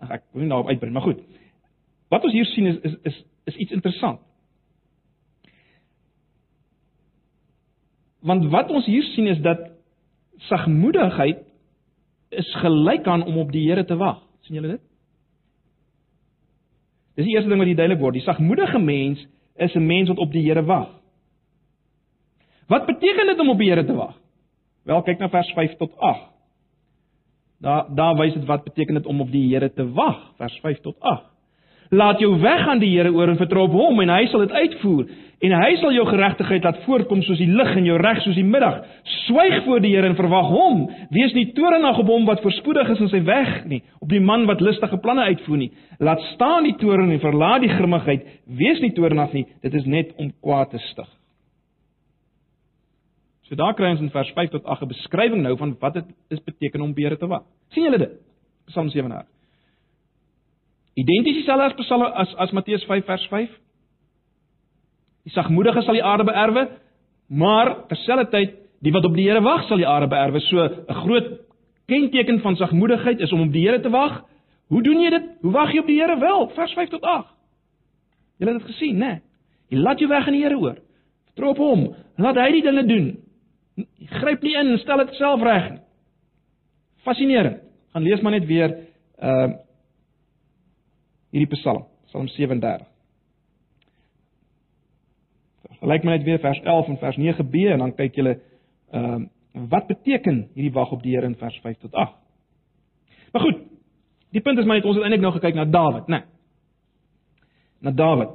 [0.00, 1.20] Ag ek wil nie daarop uitbrei, maar goed.
[2.10, 4.20] Wat ons hier sien is is is, is iets interessant.
[8.24, 9.68] Want wat ons hier sien is dat
[10.48, 11.44] sagmoedigheid
[12.34, 14.22] is gelyk aan om op die Here te wag.
[14.40, 14.82] sien julle dit?
[17.14, 18.16] Dis die eerste ding wat hier duidelik word.
[18.16, 20.88] Die sagmoedige mens is 'n mens wat op die Here wag.
[22.66, 24.16] Wat beteken dit om op die Here te wag?
[24.84, 26.30] Wel, kyk na vers 5 tot 8.
[27.60, 30.80] Daar daar wys dit wat beteken dit om op die Here te wag, vers 5
[30.80, 31.33] tot 8.
[31.90, 34.52] Laat jou weg aan die Here oor en vertrou op hom en hy sal dit
[34.52, 35.06] uitvoer
[35.44, 38.46] en hy sal jou geregtigheid laat voorkom soos die lig en jou reg soos die
[38.46, 38.78] middag.
[39.26, 40.86] Swyg voor die Here en verwag hom.
[41.12, 44.46] Wees nie toornig op hom wat voorspoedig is in sy weg nie, op die man
[44.48, 45.72] wat listige planne uitvoer nie.
[46.00, 48.24] Laat staan die toorn en verlaat die grimmigheid.
[48.46, 51.10] Wees nie toornig nie, dit is net om kwaad te stig.
[53.44, 56.04] So daar kry ons in vers 5 tot 8 'n beskrywing nou van wat dit
[56.30, 57.42] is beteken om beere te wag.
[57.70, 58.12] sien julle dit?
[58.66, 59.26] Psalm 7.
[60.94, 63.50] Identies dieselfde as Psalm as as Matteus 5 vers 5.
[65.24, 66.68] Die sagmoedige sal die aarde beerwe,
[67.28, 70.40] maar terselfdertyd die wat op die Here wag sal die aarde beerwe.
[70.40, 71.40] So 'n groot
[71.86, 74.22] kenteken van sagmoedigheid is om op die Here te wag.
[74.68, 75.24] Hoe doen jy dit?
[75.40, 76.48] Hoe wag jy op die Here wel?
[76.48, 77.26] Vers 5 tot 8.
[78.38, 79.06] Julle het dit gesien, né?
[79.06, 79.20] Nee.
[79.68, 80.76] Jy laat jou weg aan die Here oor.
[81.24, 81.94] Vertrou op hom.
[82.16, 83.06] Laat hy die dinge doen.
[83.74, 85.80] Jy gryp nie in en stel dit self reg nie.
[87.02, 87.62] Fascinerend.
[87.92, 88.76] Gaan lees maar net weer
[89.18, 89.62] ehm uh,
[91.34, 92.86] hierdie Psalm, Psalm 37.
[95.80, 98.36] Gelyk maar net weer vers 11 en vers 9b en dan kyk julle
[98.94, 99.30] ehm uh,
[99.70, 102.14] wat beteken hierdie wag op die Here in vers 5 tot 8.
[103.32, 103.60] Maar goed.
[104.34, 106.18] Die punt is maar net ons het eintlik nou gekyk na Dawid, né?
[106.18, 106.24] Nee.
[107.86, 108.32] Na Dawid.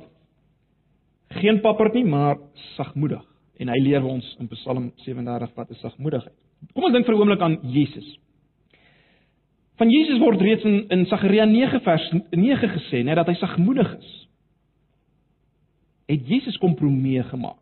[1.41, 2.37] Geen papperd nie, maar
[2.77, 3.25] sagmoedig.
[3.59, 6.35] En hy leer ons in Psalm 37 wat is sagmoedigheid.
[6.73, 8.07] Kom ons dink vir 'n oomblik aan Jesus.
[9.79, 13.93] Van Jesus word reeds in in Sagaria 9 vers 9 gesê, net dat hy sagmoedig
[13.95, 14.15] is.
[16.09, 17.61] Het Jesus kompromie gemaak?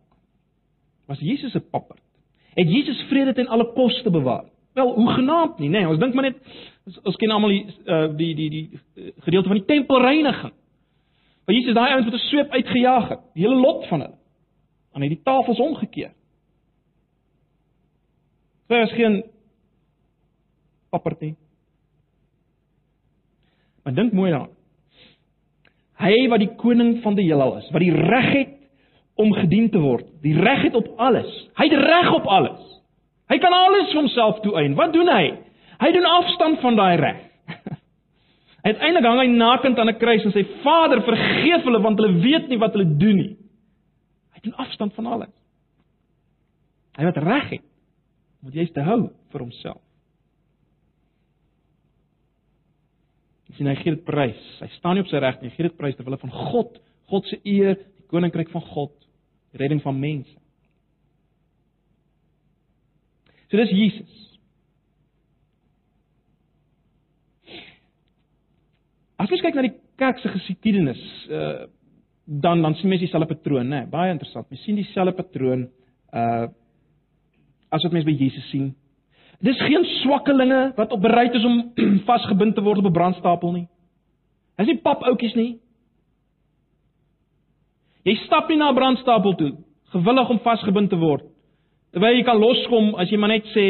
[1.06, 2.02] Was Jesus 'n papperd?
[2.56, 4.46] Het Jesus vrede ten alle koste bewaar?
[4.74, 5.80] Wel, hoe genaamd nie, nê?
[5.80, 6.38] Nee, ons dink maar net
[6.86, 10.54] ons, ons ken almal die, uh, die die die die gedeelte van die tempelreiniging.
[11.46, 14.18] Waar Jesus daai ouens met 'n sweep uitgejaag het, die hele lot van hulle.
[14.92, 16.14] Aan het die tafels omgekeer.
[18.68, 19.24] Daar is geen
[20.90, 21.36] papperd nie.
[23.88, 24.56] Maar dink mooi daaraan.
[26.04, 28.58] Hy wat die koning van die heelal is, wat die reg het
[29.16, 31.30] om gedien te word, die reg het op alles.
[31.56, 32.66] Hy het reg op alles.
[33.32, 34.76] Hy kan alles vir homself toeëien.
[34.76, 35.24] Wat doen hy?
[35.80, 37.24] Hy doen afstand van daai reg.
[38.68, 42.52] Uiteindelik hang hy nakend aan 'n kruis en sê Vader, vergeef hulle want hulle weet
[42.52, 43.34] nie wat hulle doen nie.
[44.36, 45.36] Hy doen afstand van alles.
[47.00, 47.68] Hy wat reg het,
[48.44, 49.87] moet jy te hou vir homself.
[53.58, 54.44] Sien hy gee dit prys.
[54.62, 56.78] Hy staan nie op sy reg nie, hy gee dit prys ter wille van God,
[57.12, 58.94] God se eer, die koninkryk van God,
[59.54, 60.36] die redding van mense.
[63.48, 64.24] So dis Jesus.
[69.18, 71.66] As jy kyk na die kerk se geskiedenis, uh
[72.28, 73.86] dan dan sien mens dieselfde patroon, né?
[73.88, 74.50] Baie interessant.
[74.52, 75.62] Mens sien dieselfde patroon
[76.12, 76.50] uh
[77.72, 78.74] as wat mens by Jesus sien.
[79.40, 81.74] Dis geen swakkelinge wat op bereid is om
[82.10, 83.68] vasgebind te word op 'n brandstapel nie.
[84.58, 85.60] Dis nie papoutjies nie.
[88.04, 89.58] Jy stap nie na 'n brandstapel toe
[89.94, 91.24] gewillig om vasgebind te word.
[91.92, 93.68] Terwyl jy kan loskom as jy maar net sê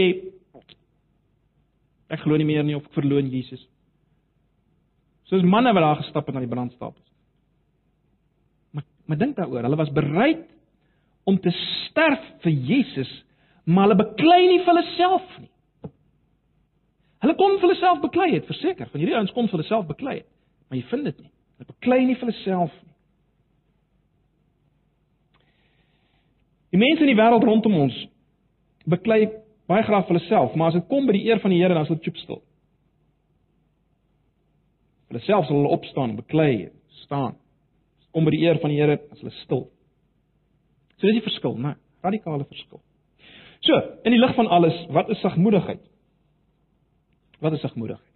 [2.10, 3.62] ek glo nie meer nie of ek verloon Jesus.
[5.28, 7.04] Soos manne wat daar gestap het na die brandstapels.
[8.72, 10.48] Maar maar dink daaroor, hulle was bereid
[11.28, 13.12] om te sterf vir Jesus,
[13.66, 15.52] maar hulle beklei nie vir hulle self nie.
[17.24, 19.88] Hulle kon vir hulle self beklei het, verseker, van hierdie ouens kon vir hulle self
[19.90, 20.30] beklei het,
[20.68, 21.32] maar jy vind dit nie.
[21.58, 22.94] Hulle beklei nie vir hulle self nie.
[26.76, 27.98] Die mense in die wêreld rondom ons
[28.88, 29.24] beklei
[29.68, 31.74] baie graag vir hulle self, maar as dit kom by die eer van die Here,
[31.74, 32.42] dan is hulle chop stil.
[35.10, 36.70] Hulle self sal hulle opstaan beklei,
[37.04, 37.36] staan.
[38.16, 39.66] Kom by die eer van die Here, as hulle stil.
[40.98, 41.76] So dis die verskil, né?
[42.06, 42.82] Radikale verskil.
[43.66, 45.82] So, in die lig van alles, wat is sagmoedigheid?
[47.40, 48.14] Wat is sagmoedigheid?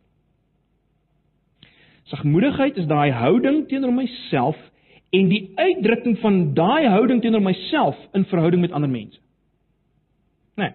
[2.11, 4.57] Sagmoedigheid is daai houding teenoor myself
[5.15, 9.19] en die uitdrukking van daai houding teenoor myself in verhouding met ander mense.
[10.55, 10.73] Nee.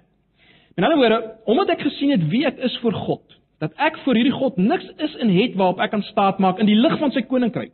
[0.77, 3.25] In ander woorde, omdat ek gesien het wie ek is vir God,
[3.61, 6.69] dat ek vir hierdie God niks is en het waarop ek kan staat maak in
[6.69, 7.73] die lig van sy koninkryk.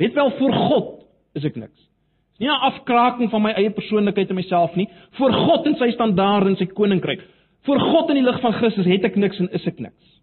[0.00, 0.90] Weet wel vir God
[1.36, 1.88] is ek niks.
[2.32, 4.88] Dis nie 'n afkraking van my eie persoonlikheid en myself nie.
[5.18, 7.20] Vir God en sy standaarde en sy koninkryk.
[7.66, 10.16] Vir God in die lig van Christus het ek niks en is ek niks.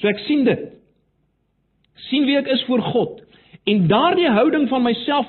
[0.00, 0.72] So ek sien dit.
[2.10, 3.22] sien wie ek is voor God.
[3.64, 5.26] En daardie houding van myself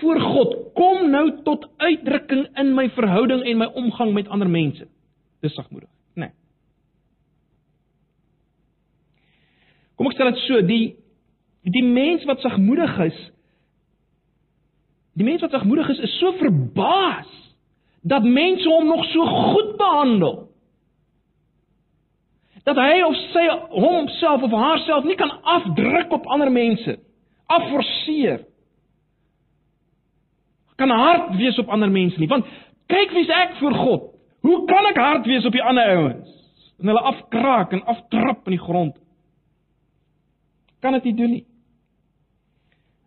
[0.00, 4.86] voor God kom nou tot uitdrukking in my verhouding en my omgang met ander mense.
[5.42, 6.28] Dis sagmoedig, né?
[6.28, 6.34] Nee.
[9.98, 10.96] Kom ek stel dit so, die
[11.68, 13.16] die mens wat sagmoedig is,
[15.18, 17.28] die mens wat sagmoedig is, is so verbaas
[18.08, 20.47] dat mense hom nog so goed behandel
[22.68, 26.98] dat hy of sy homself of haarself nie kan afdruk op ander mense,
[27.46, 28.44] afforceer.
[30.76, 32.46] Kan hard wees op ander mense nie, want
[32.92, 34.10] kyk wie's ek vir God.
[34.46, 36.36] Hoe kan ek hard wees op die ander ouens?
[36.78, 38.94] En hulle afkraak en aftrap in die grond.
[40.84, 41.44] Kan dit nie doen nie.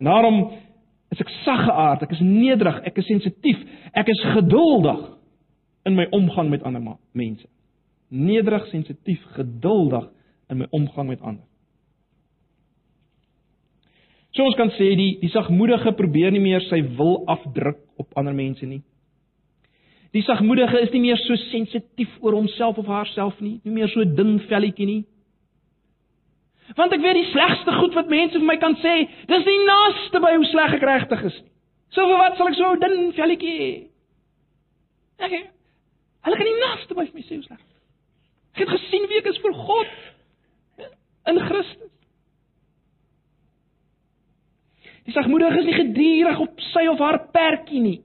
[0.02, 0.42] Daarom
[1.14, 3.62] is ek saggeaard, ek is nederig, ek is sensitief,
[3.94, 5.06] ek is geduldig
[5.88, 7.48] in my omgang met ander mense
[8.12, 10.10] nederig, sensitief, geduldig
[10.52, 11.48] in my omgang met ander.
[14.32, 18.36] So ons kan sê die die sagmoedige probeer nie meer sy wil afdruk op ander
[18.36, 18.82] mense nie.
[20.16, 24.04] Die sagmoedige is nie meer so sensitief oor homself of haarself nie, nie meer so
[24.04, 25.02] dun velletjie nie.
[26.76, 28.94] Want ek weet die slegste goed wat mense vir my kan sê,
[29.28, 31.40] dis nie naaste by hoe sleg ek regtig is.
[31.92, 33.72] So vir wat sal ek so dun velletjie?
[35.20, 35.36] Ek
[36.22, 37.71] Hulle kan nie naaste by my sê hoe sleg.
[38.54, 39.98] Ek het gesien wie ek is vir God
[41.32, 41.92] in Christus.
[45.08, 48.00] Die sagmoedige is nie gedurig op sy of haar perkie nie.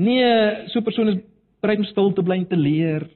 [0.00, 1.20] Nee, so 'n persoon is
[1.60, 3.08] bereid om stil te bly en te leer.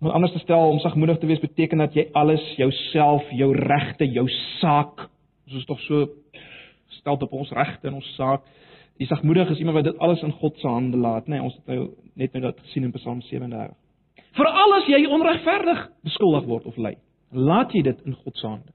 [0.00, 4.04] Om anders te stel om sagmoedig te wees beteken dat jy alles jouself, jou regte,
[4.04, 5.08] jou saak,
[5.46, 6.08] ons is tog so
[6.88, 8.42] stel op ons regte en ons saak
[9.00, 11.38] Die sagmoedige is iemand wat dit alles in God se hande laat, nê?
[11.38, 13.74] Nee, ons het nou net nou dit gesien in Psalm 37.
[14.36, 16.94] Veral as jy onregverdig beskuldig word of ly,
[17.32, 18.72] laat jy dit in God se hande.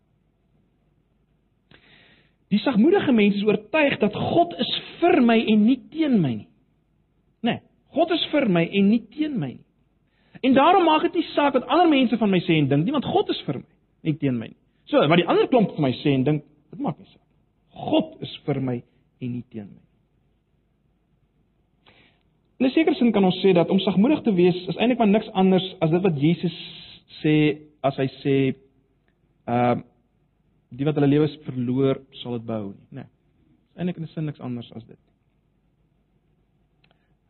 [2.53, 4.69] Die sagmoedige mens is oortuig dat God is
[5.01, 6.49] vir my en nie teen my nie.
[7.43, 7.58] Né?
[7.58, 7.63] Nee,
[7.95, 9.65] God is vir my en nie teen my nie.
[10.45, 12.93] En daarom maak dit nie saak wat ander mense van my sê en dink nie,
[12.93, 13.67] want God is vir my,
[14.06, 14.60] nie teen my nie.
[14.88, 17.23] So, wat die ander klomp van my sê en dink, dit maak nie saak.
[17.89, 19.87] God is vir my en nie teen my nie.
[22.59, 25.07] In 'n sekere sin kan ons sê dat om sagmoedig te wees is eintlik maar
[25.07, 26.55] niks anders as dit wat Jesus
[27.21, 28.35] sê as hy sê
[29.47, 29.83] ehm uh,
[30.69, 32.87] die wat hulle lewens verloor, sal dit behou nie?
[32.91, 33.07] Nee.
[33.77, 34.99] Eintlik in 'n sin niks anders as dit.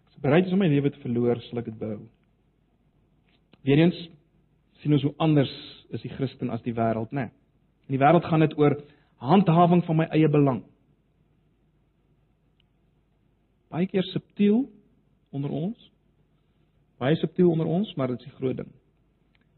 [0.07, 2.07] Ek is bereid om my lewe te verloor, sal ek dit behou.
[3.63, 4.09] Weerens
[4.81, 5.51] sien ons hoe anders
[5.91, 7.21] is die Christen as die wêreld, né?
[7.21, 7.31] Nee.
[7.87, 8.75] In die wêreld gaan dit oor
[9.17, 10.63] handhawing van my eie belang.
[13.69, 14.69] Baie keer subtiel
[15.31, 15.91] onder ons.
[16.97, 18.69] Baie subtiel onder ons, maar dit is die groot ding.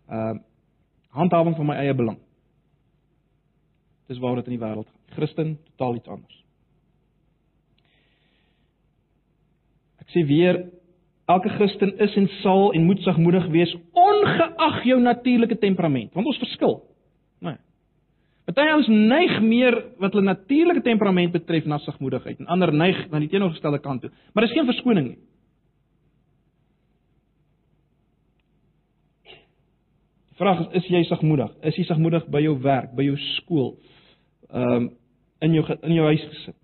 [0.10, 0.45] Ehm uh,
[1.10, 2.19] handhawing van my eie belang.
[4.08, 5.15] Dis waar dit in die wêreld gaan.
[5.15, 6.36] Christen totaal iets anders.
[10.03, 10.60] Ek sê weer
[11.29, 16.41] elke Christen is en sal en moet sagmoedig wees ongeag jou natuurlike temperament, want ons
[16.41, 16.79] verskil.
[17.45, 17.58] Nee.
[18.49, 23.21] Party ons neig meer wat hulle natuurlike temperament betref na sagmoedigheid en ander neig na
[23.21, 24.12] die teenoorgestelde kant toe.
[24.34, 25.19] Maar dis geen verskoning nie.
[30.39, 31.52] Vraag is is jy sagmoedig?
[31.67, 33.75] Is jy sagmoedig by jou werk, by jou skool,
[34.49, 34.89] ehm um,
[35.39, 36.56] in jou in jou huis gesit.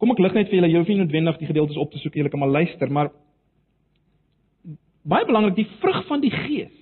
[0.00, 2.16] Kom ek lig net vir julle, jy hoef nie noodwendig die gedeeltes op te soek,
[2.16, 3.10] julle kan maar luister, maar
[5.08, 6.76] baie belangrik, die vrug van die Gees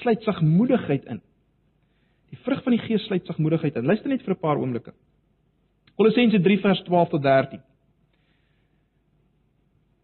[0.00, 1.20] sluit sagmoedigheid in.
[2.32, 3.86] Die vrug van die Gees sluit sagmoedigheid in.
[3.86, 4.92] Luister net vir 'n paar oomblikke.
[5.96, 7.60] Kolossense 3 vers 12 tot 13.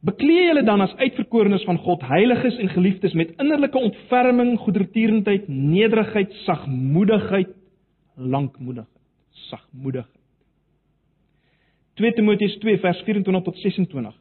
[0.00, 6.32] Bekleë julle dan as uitverkorenes van God, heiliges en geliefdes met innerlike ontferming, goedertierendheid, nederigheid,
[6.46, 7.50] sagmoedigheid,
[8.16, 9.02] lankmoedigheid,
[9.50, 10.16] sagmoedigheid.
[12.00, 14.16] 2 Timoteus 2 vers 24 tot 26.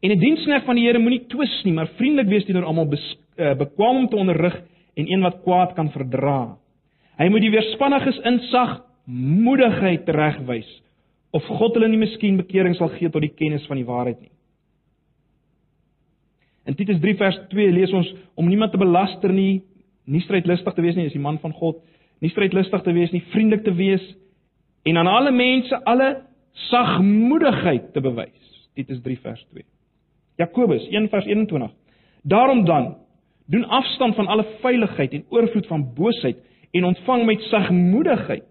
[0.00, 3.54] En 'n diensknegt van die Here moenie twis nie, maar vriendelik wees teenoor almal, uh,
[3.54, 4.62] bekwam om te onderrig
[4.94, 6.56] en een wat kwaad kan verdra.
[7.18, 10.82] Hy moet die weerspanniges in sagmoedigheid regwys
[11.30, 14.32] of God hulle nie miskien bekering sal gee tot die kennis van die waarheid nie.
[16.66, 19.62] In Titus 3 vers 2 lees ons om niemand te belaster nie,
[20.04, 21.80] nie strydlustig te wees nie, is die man van God
[22.22, 24.02] nie strydlustig te wees nie, vriendelik te wees
[24.86, 26.10] en aan alle mense alle
[26.70, 28.50] sagmoedigheid te bewys.
[28.78, 29.64] Titus 3 vers 2.
[30.38, 31.72] Jakobus 1 vers 21.
[32.22, 32.94] Daarom dan
[33.50, 36.38] doen afstand van alle veiligheid en oorvloed van boosheid
[36.70, 38.46] en ontvang met sagmoedigheid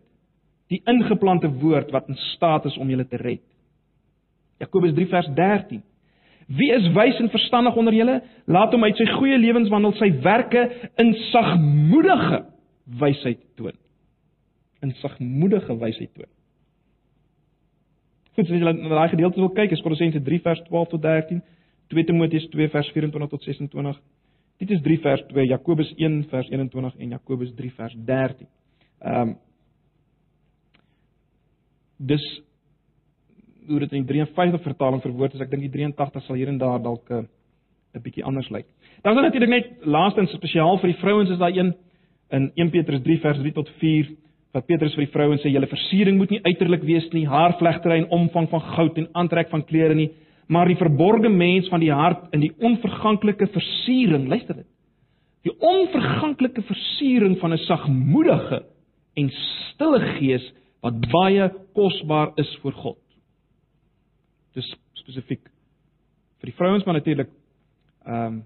[0.72, 3.42] die ingeplante woord wat in staat is om julle te red.
[4.60, 5.82] Jakobus 3 vers 13.
[6.52, 8.18] Wie is wys en verstandig onder julle?
[8.46, 10.66] Laat hom uit sy goeie lewenswandel sy werke
[11.00, 12.42] in sagmoedige
[13.00, 13.78] wysheid toon.
[14.84, 16.32] In sagmoedige wysheid toon.
[18.36, 21.42] Goed, as jy na daai gedeelte wil kyk, is Kolossense 3 vers 12 tot 13,
[21.92, 24.02] 2 Timoteus 2 vers 24 tot 26,
[24.62, 28.48] Titus 3 vers 2, Jakobus 1 vers 21 en Jakobus 3 vers 13.
[29.02, 29.40] Ehm um,
[32.02, 32.24] Dis
[33.72, 36.60] hoe dit in die 53 vertaling verwoord is, ek dink die 83 sal hier en
[36.62, 37.28] daar dalk 'n
[37.96, 38.66] 'n bietjie anders lyk.
[39.04, 41.74] Dan is daar natuurlik net laastens spesiaal vir die vrouens is daar een
[42.30, 44.08] in 1 Petrus 3 vers 3 tot 4
[44.54, 48.10] wat Petrus vir die vrouens sê julle versiering moet nie uiterlik wees nie, haarvlegtery en
[48.10, 50.10] omvang van goud en aantrek van klere nie,
[50.52, 54.68] maar die verborgde mens van die hart in die onverganklike versiering, luister dit.
[55.48, 58.64] Die onverganklike versiering van 'n sagmoedige
[59.16, 60.44] en stille gees
[60.82, 63.00] wat baie kosbaar is vir God.
[64.58, 64.68] Dis
[65.00, 65.46] spesifiek
[66.42, 67.30] vir die vrouens maar natuurlik
[68.06, 68.42] ehm um,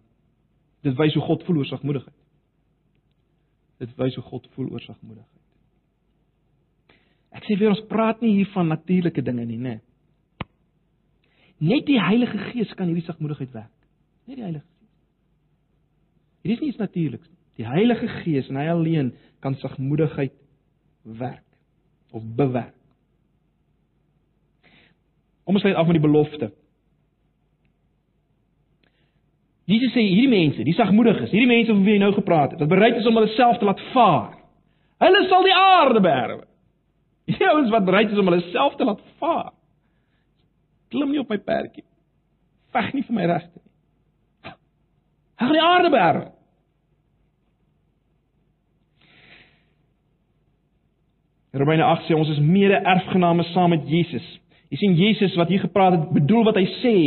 [0.86, 2.18] dit wys hoe God voel oor sagmoedigheid.
[3.82, 5.46] Dit wys hoe God voel oor sagmoedigheid.
[7.36, 9.80] Ek sê weer ons praat nie hier van natuurlike dinge nie, nê.
[11.66, 13.74] Net die Heilige Gees kan hierdie sagmoedigheid werk.
[14.28, 14.91] Net die Heilige Gees.
[16.45, 17.41] Hier is nie iets natuurliks nie.
[17.58, 20.36] Die Heilige Gees en hy alleen kan sagmoedigheid
[21.18, 21.45] werk
[22.12, 22.76] of bewerk.
[25.46, 26.52] Om ons sluit af met die belofte.
[29.66, 32.70] Jesus sê hierdie mense, die sagmoediges, hierdie mense van wie hy nou gepraat het, wat
[32.70, 34.36] bereid is om hulle self te laat vaar.
[35.02, 36.43] Hulle sal die aarde beerwe.
[37.26, 39.50] Die ouens wat bereid is om hulle self te laat vaar.
[40.93, 41.82] Klim nie op my perdjie.
[42.76, 44.54] Veg nie vir my regte nie.
[45.36, 46.28] Hy gaan die aarde beerwe.
[51.56, 54.26] Romeine 8 sê ons is mede-erfgename saam met Jesus.
[54.76, 56.97] Jy sien Jesus wat hier gepraat het, bedoel wat hy sê.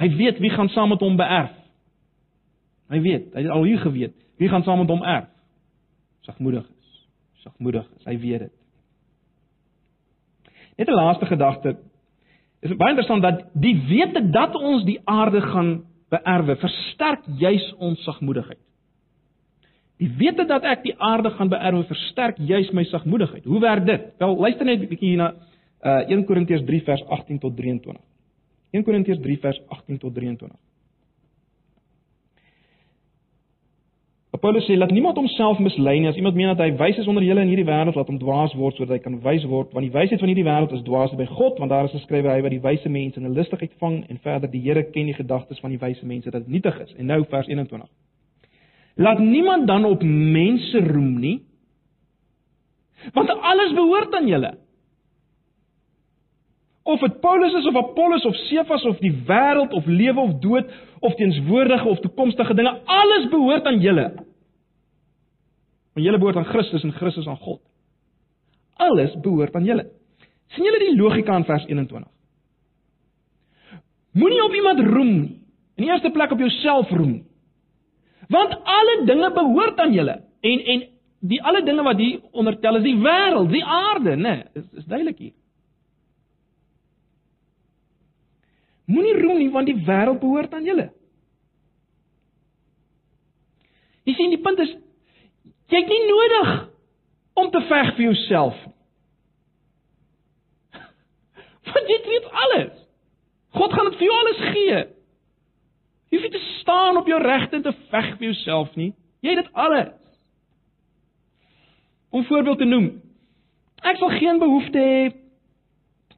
[0.00, 1.52] Hy weet wie gaan saam met hom beerf.
[2.88, 5.28] Hy weet, hy het al hier geweet, wie gaan saam met hom erf.
[6.24, 7.04] Sagmoedig is.
[7.44, 8.06] Sagmoedig is.
[8.08, 8.54] Hy weet dit.
[10.80, 11.76] Net 'n laaste gedagte.
[12.62, 18.02] Is baie interessant dat die wete dat ons die aarde gaan beerwe, versterk juis ons
[18.04, 18.60] sagmoedigheid.
[19.98, 23.44] Die wete dat ek die aarde gaan beerwe, versterk juis my sagmoedigheid.
[23.44, 24.12] Hoe werk dit?
[24.18, 25.34] Wel, luister net 'n bietjie hier na
[25.82, 28.02] uh 1 Korintiërs 3 vers 18 tot 23.
[28.70, 30.50] 1 Korintiërs 3 vers 18 tot 23.
[34.42, 36.08] Paulus sê laat niemand homself mislei nie.
[36.10, 38.54] As iemand meen dat hy wys is onder julle in hierdie wêreld laat hom dwaas
[38.58, 39.70] word sodat hy kan wys word.
[39.70, 42.40] Want die wysheid van hierdie wêreld is dwaas by God want daar is geskrywe hy
[42.42, 45.60] wat die wyse mense in 'n lustigheid vang en verder die Here ken die gedagtes
[45.62, 46.94] van die wyse mense dat dit nietig is.
[46.98, 47.86] En nou vers 21
[48.96, 51.38] Laat niemand dan op mense roem nie
[53.14, 54.54] want alles behoort aan julle
[56.82, 60.70] Of dit Paulus is of Apollos of Cephas of die wêreld of lewe of dood
[61.00, 64.06] of teenswoordige of toekomstige dinge, alles behoort aan julle.
[65.92, 67.60] Want julle behoort aan Christus en Christus aan God.
[68.74, 69.90] Alles behoort aan julle.
[70.52, 72.08] sien julle die logika in vers 21?
[74.12, 75.36] Moenie op iemand roem nie.
[75.76, 77.22] In die eerste plek op jouself roem nie.
[78.28, 80.18] Want alle dinge behoort aan julle.
[80.40, 80.82] En en
[81.20, 84.34] die alle dinge wat hier ondertel is die wêreld, die aarde, né?
[84.36, 85.32] Nee, is is duidelik hier.
[88.92, 90.90] Moenie roem nie want die wêreld behoort aan julle.
[94.04, 94.72] Jy sien die punt is
[95.72, 96.48] Jy het nie nodig
[97.40, 98.74] om te veg vir jouself nie.
[101.72, 102.74] Want jy weet alles.
[103.56, 104.82] God gaan dit vir jou alles gee.
[106.12, 108.90] Jy hoef nie te staan op jou regte en te veg vir jouself nie.
[109.24, 109.94] Jy het dit alles.
[112.12, 112.90] Om voorbeeld te noem.
[113.80, 115.00] Ek sal geen behoefte hê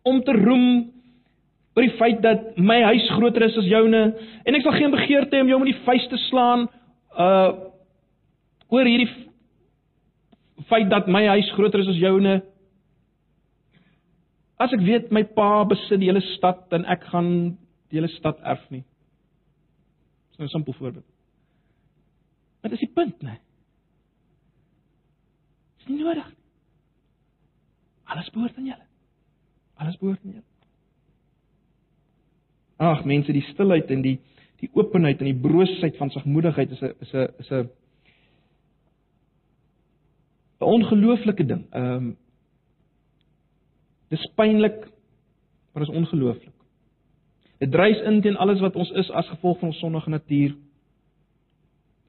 [0.03, 0.67] om te roem
[1.75, 4.03] oor die feit dat my huis groter is as joune
[4.45, 6.69] en ek sal geen begeerte hê om jou met die vuis te slaan
[7.19, 7.53] uh
[8.75, 9.11] oor hierdie
[10.69, 12.43] feit dat my huis groter is as joune.
[14.59, 17.31] As ek weet my pa besit die hele stad en ek gaan
[17.91, 18.85] die hele stad erf nie.
[20.31, 21.07] Dis nou 'n simpel voorbeeld.
[22.63, 23.39] Wat is die punt, né?
[25.79, 26.43] Dis nie nodig nie.
[28.05, 28.87] Alles behoort aan julle.
[29.77, 30.54] Alles behoort aan julle.
[32.85, 34.19] Ag mense, die stilheid en die
[34.63, 37.69] die openheid en die broosheid van sagmoedigheid is 'n is 'n is 'n
[40.61, 41.67] 'n ongelooflike ding.
[41.71, 42.17] Ehm um,
[44.09, 44.89] dis pynlik,
[45.73, 46.55] maar is ongelooflik.
[47.59, 50.57] Dit dryf in teen alles wat ons is as gevolg van ons sondige natuur.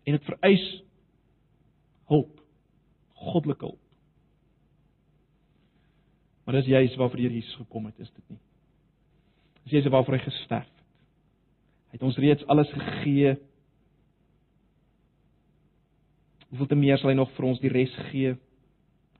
[0.04, 0.84] En dit vereis
[2.06, 2.42] hulp.
[3.14, 3.80] Goddelike hulp.
[6.44, 8.40] Maar dis juist waarvoor hier Jesus gekom het, is dit nie?
[9.66, 10.88] Dis juist waarvoor hy gesterf het.
[11.90, 13.36] Hy het ons reeds alles gegee
[16.56, 18.36] Hoeveel te meer sal hy nog vir ons die res gee?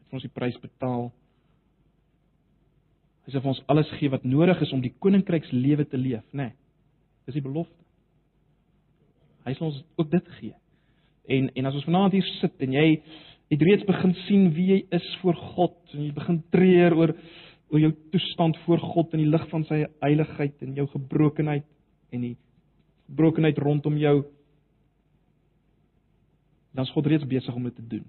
[0.08, 1.10] Vir ons die prys betaal.
[3.26, 6.52] Hy sê vir ons alles gee wat nodig is om die koninkrykslewe te leef, né?
[6.54, 6.56] Nee,
[7.28, 7.76] dis die belofte.
[9.44, 10.56] Hy sal ons ook dit gee.
[11.28, 12.86] En en as ons vanaand hier sit en jy
[13.52, 17.16] het reeds begin sien wie jy is voor God en jy begin treur oor
[17.76, 21.66] oor jou toestand voor God in die lig van sy heiligheid en jou gebrokenheid
[22.16, 22.36] en die
[23.10, 24.22] gebrokenheid rondom jou
[26.76, 28.04] dan is God reeds besig om dit te doen.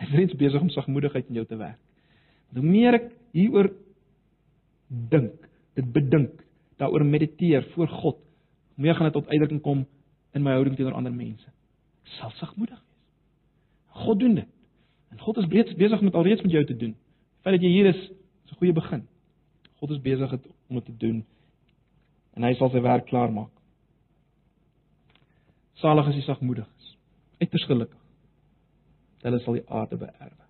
[0.00, 1.78] Hy is reeds besig om sagmoedigheid in jou te werk.
[2.54, 3.68] Hoe meer ek hieroor
[5.12, 5.36] dink,
[5.78, 6.40] dit bedink,
[6.82, 8.18] daaroor mediteer voor God,
[8.74, 9.84] hoe meer gaan dit tot uitdrukking kom
[10.34, 11.46] in my houding teenoor ander mense.
[12.06, 12.86] Ek sal sagmoedig wees.
[14.00, 14.50] God doen dit.
[15.10, 16.94] En God is reeds besig met alreeds met jou te doen.
[17.40, 18.00] Feit dat jy hier is,
[18.44, 19.06] is 'n goeie begin.
[19.80, 20.32] God is besig
[20.68, 21.24] om dit te doen
[22.36, 23.50] en hy sal sy werk klaar maak.
[25.74, 26.96] Salig is die sagmoediges
[27.40, 28.00] uiters gelukkig.
[29.22, 30.46] Hulle sal die aarde beerwe.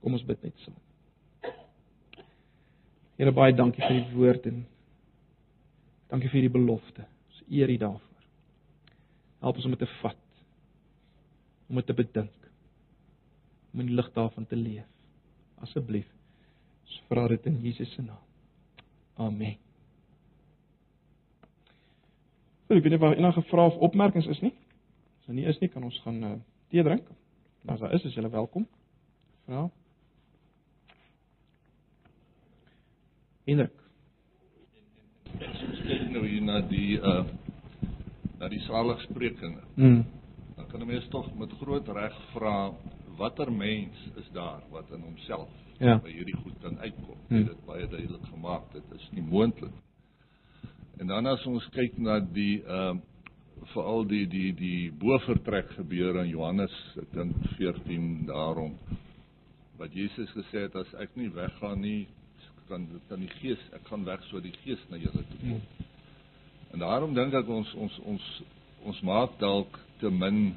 [0.00, 0.76] Kom ons bid net saam.
[3.16, 4.66] Here baie dankie vir die woord en
[6.12, 7.06] dankie vir die belofte.
[7.30, 8.24] Ons eer U daarvoor.
[9.40, 10.24] Help ons om dit te vat.
[11.68, 12.45] Om dit te bedink.
[13.76, 14.88] Om in die lig daarvan te leef.
[15.60, 16.08] Asseblief.
[16.86, 18.22] Ons vra dit in Jesus se naam.
[19.20, 19.58] Amen.
[22.72, 24.54] Ek weet nie of enige vrae of opmerkings is nie.
[25.20, 26.32] As daar nie is nie, kan ons gaan uh,
[26.72, 27.04] tee drink.
[27.68, 28.64] As daar is, is julle welkom.
[29.44, 29.66] Vra.
[33.44, 33.76] Indruk.
[35.36, 37.26] Ons kyk nou hier na die uh
[38.40, 39.62] na die saligsprekinge.
[39.76, 40.02] Mm.
[40.56, 42.72] Dan kan 'n mens tog met groot reg vra
[43.16, 45.48] watter mens is daar wat in homself
[45.78, 45.98] Ja.
[46.00, 47.18] by hierdie goed kan uitkom?
[47.28, 47.42] Hmm.
[47.44, 49.74] Dit het baie duidelik gemaak dit is nie moontlik.
[50.96, 53.02] En dan as ons kyk na die ehm
[53.72, 58.74] veral die die die bovertrek gebeure in Johannes ek dink 14 daarom
[59.80, 62.06] wat Jesus gesê het as ek nie weggaan nie
[62.68, 65.60] kan kan die gees ek gaan weg so die gees na julle toe kom.
[66.72, 68.26] En daarom dink ek ons ons ons
[68.84, 70.54] ons maak dalk te min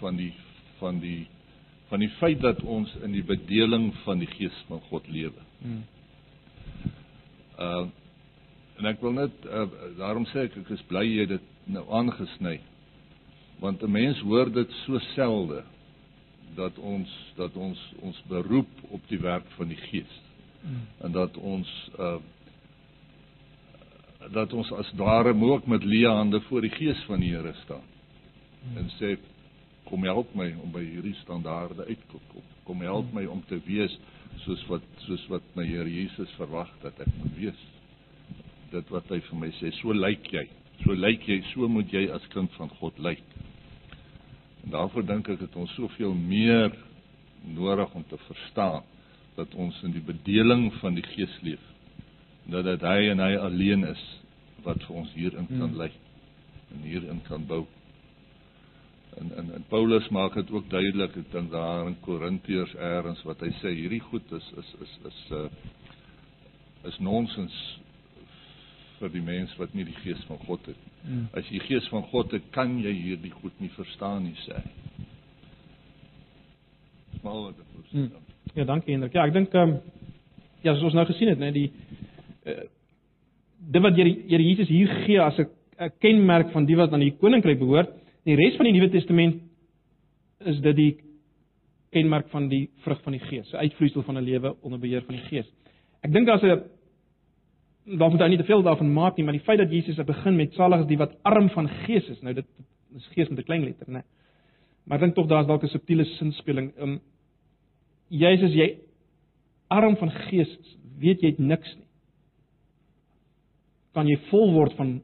[0.00, 0.32] van die
[0.80, 1.28] van die
[1.90, 5.46] van die feit dat ons in die bedeling van die gees van God lewe.
[5.62, 5.82] Hmm.
[7.58, 7.88] Uh
[8.80, 9.66] en ek wil net uh,
[9.98, 12.54] daarom sê ek ek is bly jy dit nou aangesny.
[13.60, 15.60] Want 'n mens hoor dit so selde
[16.56, 20.16] dat ons dat ons ons beroep op die werk van die gees
[20.60, 20.86] Hmm.
[20.98, 22.16] en dat ons uh
[24.30, 27.86] dat ons as ware ook met leë hande voor die gees van die Here staan
[28.76, 29.14] en sê
[29.90, 32.46] kom help my om by hierdie standaarde uit te kom.
[32.68, 33.96] Kom help my om te wees
[34.44, 37.64] soos wat soos wat my Here Jesus verwag dat ek moet wees.
[38.70, 40.46] Dit wat hy vir my sê, so lyk jy.
[40.84, 43.24] So lyk jy, so moet jy as kind van God lyk.
[44.64, 46.70] En daarvoor dink ek het ons soveel meer
[47.56, 48.86] nodig om te verstaan
[49.36, 51.62] dat ons in die bedeling van die Gees leef.
[52.50, 54.06] Dat dit hy en hy alleen is
[54.64, 55.76] wat vir ons hierin kan Hmm.
[55.82, 55.92] lei
[56.70, 57.66] en hierin kan bou.
[59.18, 63.42] En en, en Paulus maak dit ook duidelik, ek dink daar in Korintiërs eers wat
[63.44, 65.46] hy sê hierdie goed is is is is uh
[66.88, 67.56] is nonsens
[69.00, 70.94] vir die mens wat nie die gees van God het nie.
[71.02, 71.26] Hmm.
[71.36, 74.56] As jy die gees van God het, kan jy hierdie goed nie verstaan nie sê.
[74.56, 75.06] hy.
[77.20, 77.94] Smal wat wou sê.
[77.96, 78.10] Hmm.
[78.54, 79.14] Ja, dankie Hendrik.
[79.16, 79.78] Ja, ek dink ehm um,
[80.62, 81.70] ja, soos ons nou gesien het, né, die
[82.44, 82.66] uh,
[83.72, 85.48] dit wat Here Here Jesus hier gee as 'n
[86.00, 87.92] kenmerk van die wat aan die koninkryk behoort,
[88.24, 89.42] in die res van die Nuwe Testament
[90.38, 90.90] is dit die
[91.90, 95.14] kenmerk van die vrug van die Gees, 'n uitvloeisel van 'n lewe onder beheer van
[95.14, 95.46] die Gees.
[96.02, 96.62] Ek dink daar's 'n
[97.98, 100.06] daar moet jy nie te veel daarvan maak nie, maar die feit dat Jesus het
[100.06, 102.20] begin met salig is die wat arm van gees is.
[102.22, 102.46] Nou dit
[102.96, 104.02] is gees met 'n klein letter, né?
[104.84, 106.72] Maar ek dink tog daar's dalk 'n subtiele sinspeling.
[106.76, 107.00] Ehm um,
[108.08, 108.78] jy as jy
[109.68, 111.86] arm van gees is, weet jy het niks nie.
[113.92, 115.02] Kan jy vol word van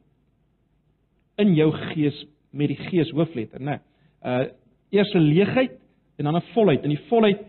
[1.39, 2.27] in jou gees
[2.57, 3.81] met die gees hoofletter, né?
[4.25, 4.47] Uh
[4.95, 5.73] eers 'n leegheid
[6.17, 6.83] en dan 'n volheid.
[6.83, 7.41] In die volheid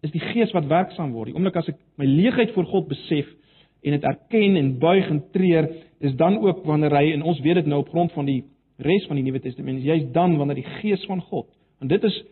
[0.00, 1.26] is die gees wat werksaam word.
[1.26, 3.26] Die oomblik as ek my leegheid voor God besef
[3.82, 5.68] en dit erken en buig en treur,
[6.00, 8.44] is dan ook wanneer hy en ons weet dit nou op grond van die
[8.76, 11.46] res van die Nuwe Testament, is juist dan wanneer die gees van God.
[11.80, 12.24] En dit is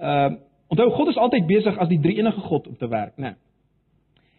[0.00, 0.32] uh
[0.72, 3.34] onthou God is altyd besig as die drie enige God om te werk, né?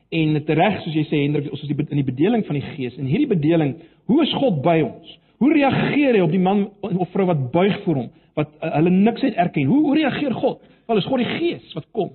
[0.09, 2.97] En tereg soos jy sê Hendrik, ons is die, in die bedeling van die gees.
[2.97, 3.75] En hierdie bedeling,
[4.09, 5.11] hoe is God by ons?
[5.37, 8.89] Hoe reageer hy op die man of vrou wat buig voor hom, wat uh, hulle
[8.89, 9.65] niks uit erken?
[9.69, 10.61] Hoe hoe reageer God?
[10.87, 12.11] Wel is God die gees wat kom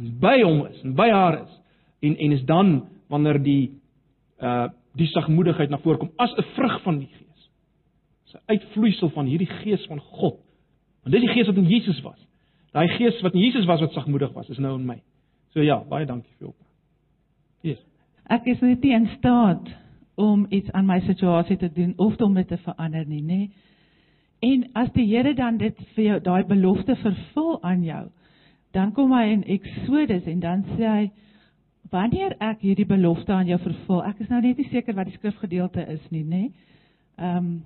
[0.00, 1.56] en by hom is en by haar is.
[2.00, 2.76] En en is dan
[3.12, 3.72] wanneer die
[4.40, 7.50] uh die sagmoedigheid na vore kom as 'n vrug van die gees.
[8.24, 10.40] Dis 'n uitvloeisel van hierdie gees van God.
[11.02, 12.26] Want dis die gees wat in Jesus was.
[12.72, 15.02] Daai gees wat in Jesus was wat sagmoedig was, is nou in my.
[15.52, 16.54] So ja, baie dankie vir jou.
[17.60, 17.78] Yes.
[18.26, 19.68] Ek is net nie in staat
[20.20, 23.40] om iets aan my situasie te doen of om dit te verander nie, nê?
[24.44, 28.04] En as die Here dan dit vir jou daai belofte vervul aan jou,
[28.76, 31.10] dan kom hy in Eksodus en dan sê hy
[31.90, 35.16] wanneer ek hierdie belofte aan jou vervul, ek is nou net nie seker wat die
[35.18, 36.44] skrifgedeelte is nie, nê?
[37.20, 37.56] Ehm um,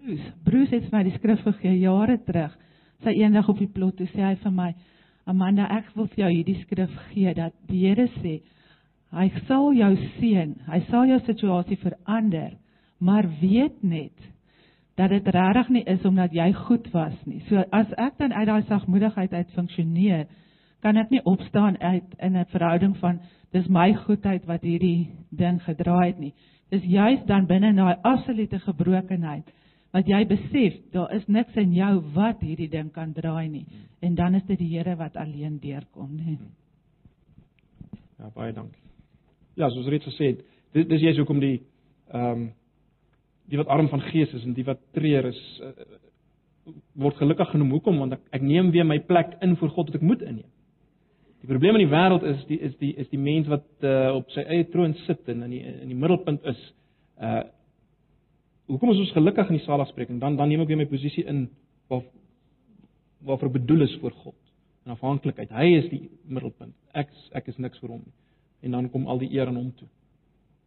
[0.00, 2.54] Bruce, Bruce het vir my die skrif gegee jare terug.
[3.04, 4.70] Sy eendag op die plot toe sê hy vir my,
[5.28, 8.38] Amanda, ek wil vir jou hierdie skrif gee dat die Here sê
[9.10, 12.52] hy sal jou seën, hy sal jou situasie verander,
[13.00, 14.28] maar weet net
[15.00, 17.40] dat dit regtig nie is omdat jy goed was nie.
[17.48, 20.26] So as ek dan uit daai sagmoedigheid uit funksioneer,
[20.84, 23.20] kan ek nie opstaan uit in 'n verhouding van
[23.52, 26.34] dis my goedheid wat hierdie ding gedraai het nie.
[26.70, 29.48] Dis juis dan binne daai absolute gebrokenheid
[29.92, 33.66] wat jy besef daar is niks in jou wat hierdie ding kan draai nie.
[34.00, 36.38] En dan is dit die Here wat alleen deurkom, nê.
[38.18, 38.79] Ja, baie dankie.
[39.60, 40.40] Ja, soos reeds gesê het,
[40.76, 41.58] dis dis jy's hoekom die
[42.14, 42.48] ehm um,
[43.50, 45.72] die wat arm van gees is en die wat treur is uh,
[47.02, 47.72] word gelukkig genoem.
[47.74, 47.96] Hoekom?
[47.98, 50.46] Want ek, ek neem weer my plek in voor God wat ek moet inneem.
[51.40, 54.30] Die probleem in die wêreld is die is die is die mens wat uh, op
[54.34, 56.60] sy eie troon sit en in die in die middelpunt is.
[57.18, 57.42] Uh
[58.70, 60.20] hoekom is ons gelukkig in die saligspreking?
[60.22, 61.48] Dan dan neem ek weer my posisie in
[61.90, 62.04] waar
[63.26, 64.36] waarvoor bedoel is voor God.
[64.86, 65.50] In afhanklikheid.
[65.50, 66.76] Hy is die middelpunt.
[66.94, 68.19] Ek ek is niks vir hom nie.
[68.60, 69.88] En dan kom al die eer aan hom toe.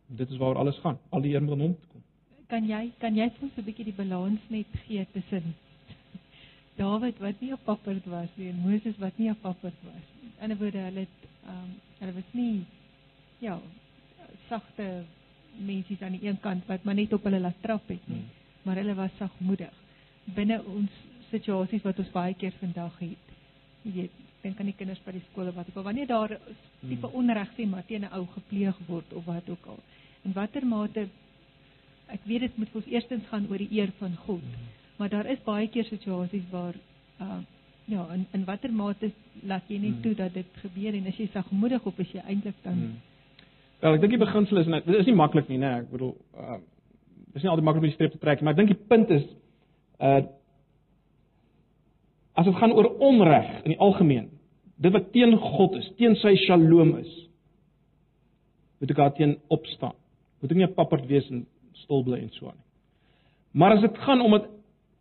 [0.08, 1.00] Dit is waaroor alles gaan.
[1.10, 2.02] Al die eer moet aan hom toe kom.
[2.48, 5.56] Kan jy kan jy vir ons 'n bietjie die balans net gee tussen
[6.80, 10.30] Dawid wat nie 'n papperd was nie en Moses wat nie 'n papperd was nie.
[10.30, 12.66] In 'n ander woorde, hulle het ehm um, hulle was nie
[13.40, 13.60] ja,
[14.48, 15.04] sagte
[15.58, 18.30] mense aan die een kant wat maar net op hulle laat trap het nie, hmm.
[18.64, 19.84] maar hulle was sagmoedig
[20.32, 20.92] binne ons
[21.32, 23.32] situasies wat ons baie keer vandag het.
[23.84, 27.08] Jy weet, dink aan die kinders by die skole wat ek al wanneer daar tipe
[27.08, 27.18] hmm.
[27.20, 29.80] onreg sê maar teen 'n ou gepleeg word of wat ook al.
[30.24, 31.08] In watter mate
[32.08, 34.42] ek weet dit moet ons eerstens gaan oor die eer van God.
[34.42, 34.70] Hmm.
[34.98, 36.76] Maar daar is baie keer situasies waar
[37.20, 37.42] uh
[37.86, 39.12] ja, in in watter mate
[39.44, 42.56] laat jy net toe dat dit gebeur en as jy sagmoedig op is jy eintlik
[42.64, 43.02] dan hmm.
[43.84, 45.82] Wel, ek dink die beginsel is dit is nie maklik nie, né?
[45.82, 46.62] Ek bedoel, uh
[47.34, 49.10] dis nie altyd maklik om die streep te trek nie, maar ek dink die punt
[49.12, 49.26] is
[50.00, 50.22] uh
[52.34, 54.30] as dit gaan oor onreg in die algemeen,
[54.82, 57.12] dit wat teen God is, teen sy shalom is,
[58.80, 59.96] moet ek daarteen opstaan.
[60.42, 62.70] Moet ek nie 'n papperd wees en stil bly en so aan nie.
[63.54, 64.48] Maar as dit gaan om dat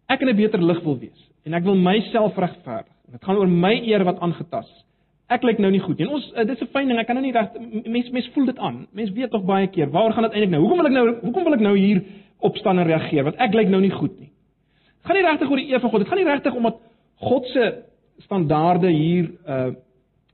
[0.08, 3.48] ek in 'n beter lig wil wees en ek wil myself regverdig, dit gaan oor
[3.48, 4.84] my eer wat aangetast is.
[5.32, 6.06] Ek lyk nou nie goed nie.
[6.06, 7.54] En ons uh, dis 'n fyn ding, ek kan nou nie reg
[7.86, 8.86] mense mense voel dit aan.
[8.92, 10.60] Mense weet tog baie keer, waaroor gaan dit eintlik nou?
[10.60, 12.02] Hoekom wil ek nou hoekom wil ek nou hier
[12.38, 13.24] opstaan en reageer?
[13.24, 14.28] Want ek lyk nou nie goed nie.
[14.28, 16.00] Dit gaan nie regtig oor die eer van God.
[16.00, 16.76] Dit gaan nie regtig omdat
[17.16, 17.84] God se
[18.24, 19.72] standaarde hier uh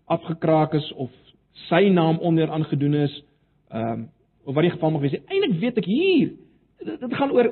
[0.09, 1.11] afgekraak is of
[1.69, 3.25] sy naam onder aangedoen is,
[3.69, 4.07] ehm um,
[4.49, 5.19] of wat die geval mag wees.
[5.27, 6.31] Eintlik weet ek hier
[6.79, 7.51] dit, dit gaan oor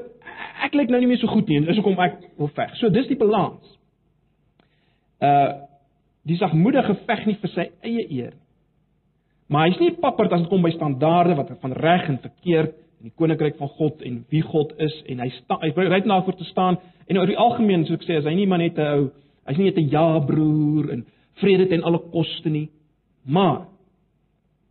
[0.64, 2.72] ek lyk nou nie meer so goed nie en dis hoekom ek wil veg.
[2.80, 3.76] So dis die balans.
[5.20, 5.62] Uh
[6.26, 8.32] die sagmoedige veg nie vir sy eie eer.
[9.46, 13.10] Maar hy's nie papperd as dit kom by standaarde wat van reg en verkeerd in
[13.10, 16.34] die koninkryk van God en wie God is en hy staan hy ry na voor
[16.34, 18.88] te staan en oor die algemeen soos ek sê as hy nie maar net 'n
[18.96, 19.04] ou
[19.46, 21.06] hy's nie net 'n ja broer en
[21.40, 22.68] vrede ten alle koste nie
[23.24, 23.66] maar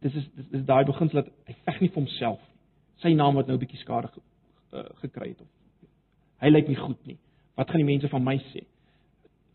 [0.01, 2.41] dis is dis, dis daai beginsel dat hy veg nie vir homself
[3.03, 4.21] sy naam wat nou 'n bietjie skade ge,
[4.73, 5.47] uh, gekry het of
[6.43, 7.17] hy lyk nie goed nie.
[7.55, 8.65] Wat gaan die mense van my sê?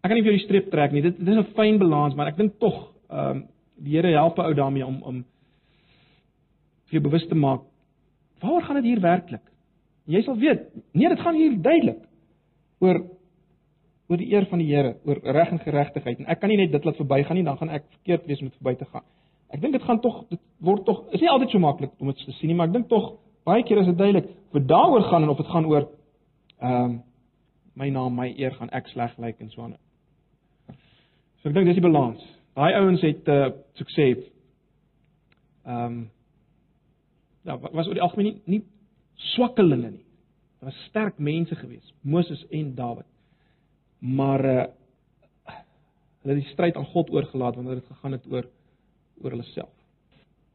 [0.01, 1.03] Ek kan nie vir jou die streep trek nie.
[1.03, 4.45] Dit dis 'n fyn balans maar ek dink tog ehm um, die Here help 'n
[4.45, 5.25] ou daarmee om om
[6.87, 7.63] vir jou bewus te maak
[8.41, 9.45] waaroor gaan dit hier werklik?
[10.07, 10.63] Jy sal weet,
[10.93, 12.03] nee, dit gaan hier duidelik
[12.81, 13.05] oor
[14.11, 16.19] oor die eer van die Here, oor reg en geregtigheid.
[16.19, 18.49] En ek kan nie net dit laat verbygaan nie, dan gaan ek verkeerd wees om
[18.51, 19.07] dit verby te gaan.
[19.55, 22.25] Ek dink dit gaan tog dit word tog is nie altyd so maklik om dit
[22.27, 23.13] te sien nie, maar ek dink tog
[23.47, 25.87] baie keer is dit duidelik of daaroor gaan en of dit gaan oor
[26.61, 26.99] ehm um,
[27.81, 29.77] my naam, my eer gaan ek sleg lyk en so aan.
[31.41, 32.23] So ek dink dis die balans.
[32.59, 34.27] Daai ouens het uh sukses.
[35.65, 36.01] Ehm um,
[37.47, 38.63] ja, was oor die algemeen nie, nie
[39.35, 40.05] swakkelinge nie.
[40.61, 43.07] Daar was sterk mense gewees, Moses en Dawid.
[44.01, 44.67] Maar uh
[46.21, 48.45] hulle het die stryd aan God oorgelaat wanneer dit gegaan het oor
[49.23, 49.73] oor hulle self.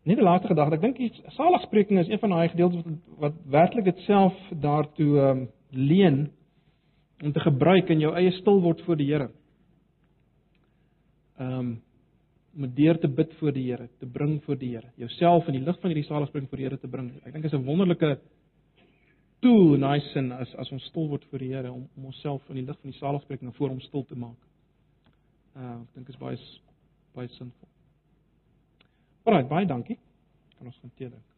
[0.06, 3.34] Net 'n laaste gedagte, ek dink die saligspreking is een van daai gedeeltes wat wat
[3.50, 6.32] werklik dit self daartoe um, leen
[7.24, 9.30] om te gebruik in jou eie stil word voor die Here.
[11.38, 11.82] Ehm um,
[12.56, 15.66] om deur te bid voor die Here, te bring voor die Here, jouself in die
[15.66, 17.10] lig van hierdie saligspreking voor die Here te bring.
[17.26, 18.20] Ek dink dit is 'n wonderlike
[19.44, 22.50] tool in daai sin as as ons stil word voor die Here om om onsself
[22.50, 24.50] in die lig van die saligspreking voor hom stil te maak.
[25.56, 26.40] Uh ek dink is baie
[27.16, 27.70] baie sinvol.
[29.26, 29.98] Alraai, baie dankie.
[30.58, 31.35] Kan ons gaan teedink.